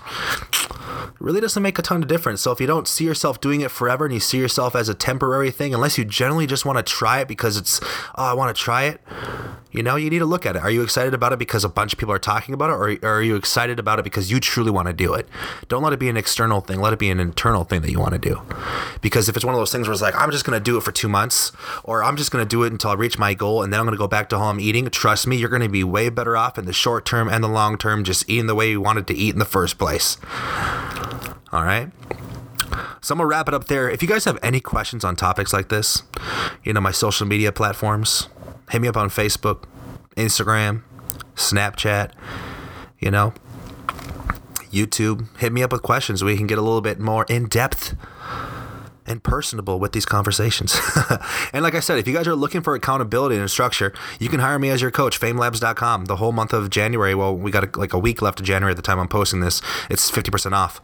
really 1.20 1.42
doesn't 1.42 1.62
make 1.62 1.78
a 1.78 1.82
ton 1.82 2.02
of 2.02 2.08
difference. 2.08 2.42
So 2.42 2.52
if 2.52 2.62
you 2.62 2.68
don't 2.68 2.88
see 2.88 3.06
yourself 3.06 3.42
doing 3.42 3.62
it 3.62 3.72
forever 3.72 4.06
and 4.06 4.14
you 4.14 4.20
see 4.20 4.38
yourself 4.38 4.76
as 4.76 4.90
a 4.90 4.94
temporary 4.94 5.52
thing, 5.52 5.74
unless 5.74 5.98
you 5.98 6.06
generally 6.06 6.48
just 6.48 6.66
want 6.66 6.78
to 6.78 6.84
try 6.84 7.20
it 7.20 7.28
because 7.28 7.58
it's, 7.58 7.80
oh, 8.16 8.26
I 8.26 8.34
want 8.34 8.56
to 8.56 8.62
try 8.62 8.84
it, 8.84 9.02
you 9.72 9.84
know, 9.84 9.96
you 9.96 10.10
need 10.10 10.20
to 10.20 10.26
look 10.26 10.46
at 10.46 10.56
it. 10.56 10.62
Are 10.62 10.72
you 10.72 10.82
excited 10.82 11.14
about 11.14 11.32
it 11.32 11.40
because 11.40 11.64
a 11.64 11.70
bunch 11.70 11.94
of 11.94 12.00
people 12.00 12.14
are 12.14 12.20
talking 12.20 12.54
about 12.54 12.70
it, 12.70 12.74
or, 12.74 13.08
are 13.08 13.22
you 13.22 13.36
excited 13.36 13.80
about 13.80 14.00
it 14.00 14.04
because 14.04 14.32
you 14.32 14.40
truly 14.40 14.72
want 14.72 14.88
to 14.88 14.94
do 14.94 15.14
it? 15.14 15.28
Don't 15.68 15.84
let 15.84 15.94
it 15.94 16.00
be 16.00 16.10
an 16.10 16.18
external 16.18 16.62
thing. 16.62 16.80
Let 16.80 16.94
it 16.94 17.00
be 17.00 17.10
an 17.10 17.20
internal 17.20 17.64
thing 17.64 17.82
that 17.82 17.92
you 17.92 18.00
want 18.00 18.14
to 18.14 18.20
do. 18.20 18.42
Because 19.02 19.30
if 19.30 19.36
it's 19.36 19.46
one 19.46 19.54
of 19.54 19.60
those 19.60 19.72
things 19.72 19.88
where 19.88 19.94
it's 19.94 20.02
like, 20.02 20.16
I'm 20.16 20.32
just 20.32 20.46
going 20.46 20.58
to 20.58 20.64
do 20.64 20.78
it 20.78 20.82
for 20.82 20.92
two 20.92 21.08
months, 21.10 21.52
or 21.84 22.04
I'm 22.04 22.18
just 22.18 22.32
going 22.32 22.44
to 22.44 22.50
do 22.50 22.64
it 22.64 22.72
until 22.72 22.92
I 22.92 22.96
reach 22.96 23.20
my 23.20 23.34
goal, 23.34 23.62
and 23.62 23.72
then 23.72 23.80
I'm 23.80 23.86
going 23.86 23.96
to 23.96 24.00
go 24.00 24.08
back 24.08 24.30
to 24.30 24.38
I'm 24.38 24.60
eating, 24.60 24.90
trust 24.90 25.28
me, 25.28 25.38
you're 25.38 25.50
going 25.50 25.62
to 25.62 25.70
be 25.70 25.84
way 25.84 26.10
better 26.10 26.36
off 26.36 26.58
in 26.58 26.66
the 26.66 26.74
short 26.74 27.06
term 27.06 27.30
and 27.30 27.44
the 27.44 27.48
long 27.48 27.78
term 27.78 28.04
just 28.04 28.28
eating 28.30 28.48
the 28.48 28.56
way 28.56 28.72
you 28.72 28.82
wanted 28.82 29.06
to 29.08 29.14
eat 29.14 29.34
in 29.34 29.40
the 29.40 29.46
first 29.46 29.78
place. 29.78 30.18
All 31.52 31.64
right. 31.64 31.92
So 33.02 33.14
I'm 33.14 33.20
gonna 33.20 33.28
wrap 33.28 33.48
it 33.48 33.54
up 33.54 33.66
there. 33.66 33.90
If 33.90 34.02
you 34.02 34.08
guys 34.08 34.26
have 34.26 34.38
any 34.44 34.60
questions 34.60 35.04
on 35.04 35.16
topics 35.16 35.54
like 35.54 35.70
this, 35.70 36.04
you 36.64 36.74
know, 36.74 36.82
my 36.82 36.92
social 36.92 37.26
media 37.26 37.52
platforms, 37.52 38.28
hit 38.70 38.82
me 38.82 38.88
up 38.88 38.98
on 38.98 39.10
Facebook, 39.10 39.66
Instagram, 40.16 40.84
Snapchat, 41.36 42.12
you 43.00 43.12
know, 43.12 43.34
YouTube. 44.72 45.28
Hit 45.38 45.52
me 45.52 45.64
up 45.64 45.72
with 45.72 45.82
questions. 45.82 46.24
We 46.24 46.38
can 46.38 46.48
get 46.48 46.58
a 46.58 46.62
little 46.62 46.82
bit 46.82 47.00
more 47.00 47.26
in 47.30 47.48
depth 47.48 47.96
and 49.10 49.24
personable 49.24 49.80
with 49.80 49.92
these 49.92 50.06
conversations. 50.06 50.80
and 51.54 51.64
like 51.64 51.74
I 51.74 51.80
said, 51.80 51.98
if 51.98 52.08
you 52.08 52.14
guys 52.14 52.28
are 52.28 52.36
looking 52.36 52.62
for 52.62 52.76
accountability 52.76 53.38
and 53.38 53.50
structure, 53.50 53.92
you 54.20 54.30
can 54.30 54.40
hire 54.40 54.60
me 54.60 54.70
as 54.70 54.82
your 54.82 54.92
coach, 54.92 55.20
famelabs.com. 55.20 56.06
The 56.06 56.18
whole 56.18 56.32
month 56.32 56.54
of 56.54 56.70
January, 56.70 57.16
well, 57.16 57.36
we 57.36 57.50
got 57.50 57.76
like 57.76 57.94
a 57.94 57.98
week 57.98 58.22
left 58.22 58.40
of 58.40 58.46
January 58.46 58.72
at 58.72 58.78
the 58.78 58.84
time 58.84 59.00
I'm 59.00 59.08
posting 59.08 59.40
this. 59.40 59.62
It's 59.90 60.12
50% 60.12 60.52
off, 60.54 60.80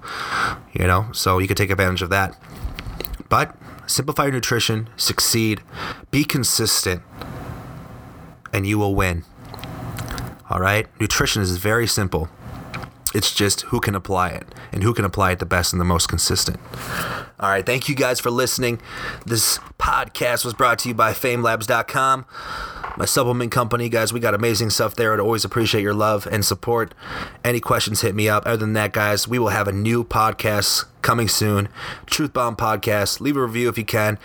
you 0.73 0.87
know, 0.87 1.07
so 1.13 1.37
you 1.37 1.47
can 1.47 1.55
take 1.55 1.69
advantage 1.69 2.01
of 2.01 2.09
that. 2.09 2.41
But 3.29 3.55
simplify 3.85 4.23
your 4.23 4.33
nutrition, 4.33 4.89
succeed, 4.97 5.61
be 6.09 6.23
consistent, 6.23 7.03
and 8.55 8.65
you 8.65 8.79
will 8.79 8.95
win. 8.95 9.23
All 10.49 10.61
right? 10.61 10.87
Nutrition 10.99 11.41
is 11.41 11.57
very 11.57 11.87
simple. 11.87 12.29
It's 13.13 13.33
just 13.33 13.61
who 13.63 13.79
can 13.79 13.95
apply 13.95 14.29
it 14.29 14.47
and 14.71 14.81
who 14.81 14.93
can 14.93 15.05
apply 15.05 15.31
it 15.31 15.39
the 15.39 15.45
best 15.45 15.73
and 15.73 15.79
the 15.79 15.85
most 15.85 16.07
consistent. 16.07 16.59
All 17.39 17.49
right, 17.49 17.65
thank 17.65 17.87
you 17.89 17.95
guys 17.95 18.19
for 18.19 18.29
listening. 18.31 18.81
This 19.25 19.57
podcast 19.77 20.43
was 20.45 20.53
brought 20.53 20.79
to 20.79 20.89
you 20.89 20.95
by 20.95 21.11
famelabs.com, 21.11 22.25
my 22.97 23.05
supplement 23.05 23.51
company. 23.51 23.87
Guys, 23.89 24.11
we 24.11 24.19
got 24.19 24.33
amazing 24.33 24.69
stuff 24.69 24.95
there. 24.95 25.13
I'd 25.13 25.19
always 25.19 25.45
appreciate 25.45 25.81
your 25.81 25.93
love 25.93 26.27
and 26.29 26.43
support. 26.43 26.93
Any 27.43 27.59
questions, 27.59 28.01
hit 28.01 28.15
me 28.15 28.27
up. 28.27 28.45
Other 28.45 28.57
than 28.57 28.73
that, 28.73 28.93
guys, 28.93 29.27
we 29.27 29.39
will 29.39 29.49
have 29.49 29.67
a 29.67 29.73
new 29.73 30.03
podcast 30.03 30.85
coming 31.01 31.27
soon. 31.27 31.67
Truth 32.05 32.33
Bomb 32.33 32.55
Podcast. 32.55 33.19
Leave 33.19 33.37
a 33.37 33.41
review 33.41 33.69
if 33.69 33.77
you 33.77 33.85
can. 33.85 34.17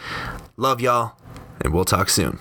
Love 0.56 0.80
y'all, 0.80 1.16
and 1.60 1.72
we'll 1.72 1.84
talk 1.84 2.08
soon. 2.08 2.38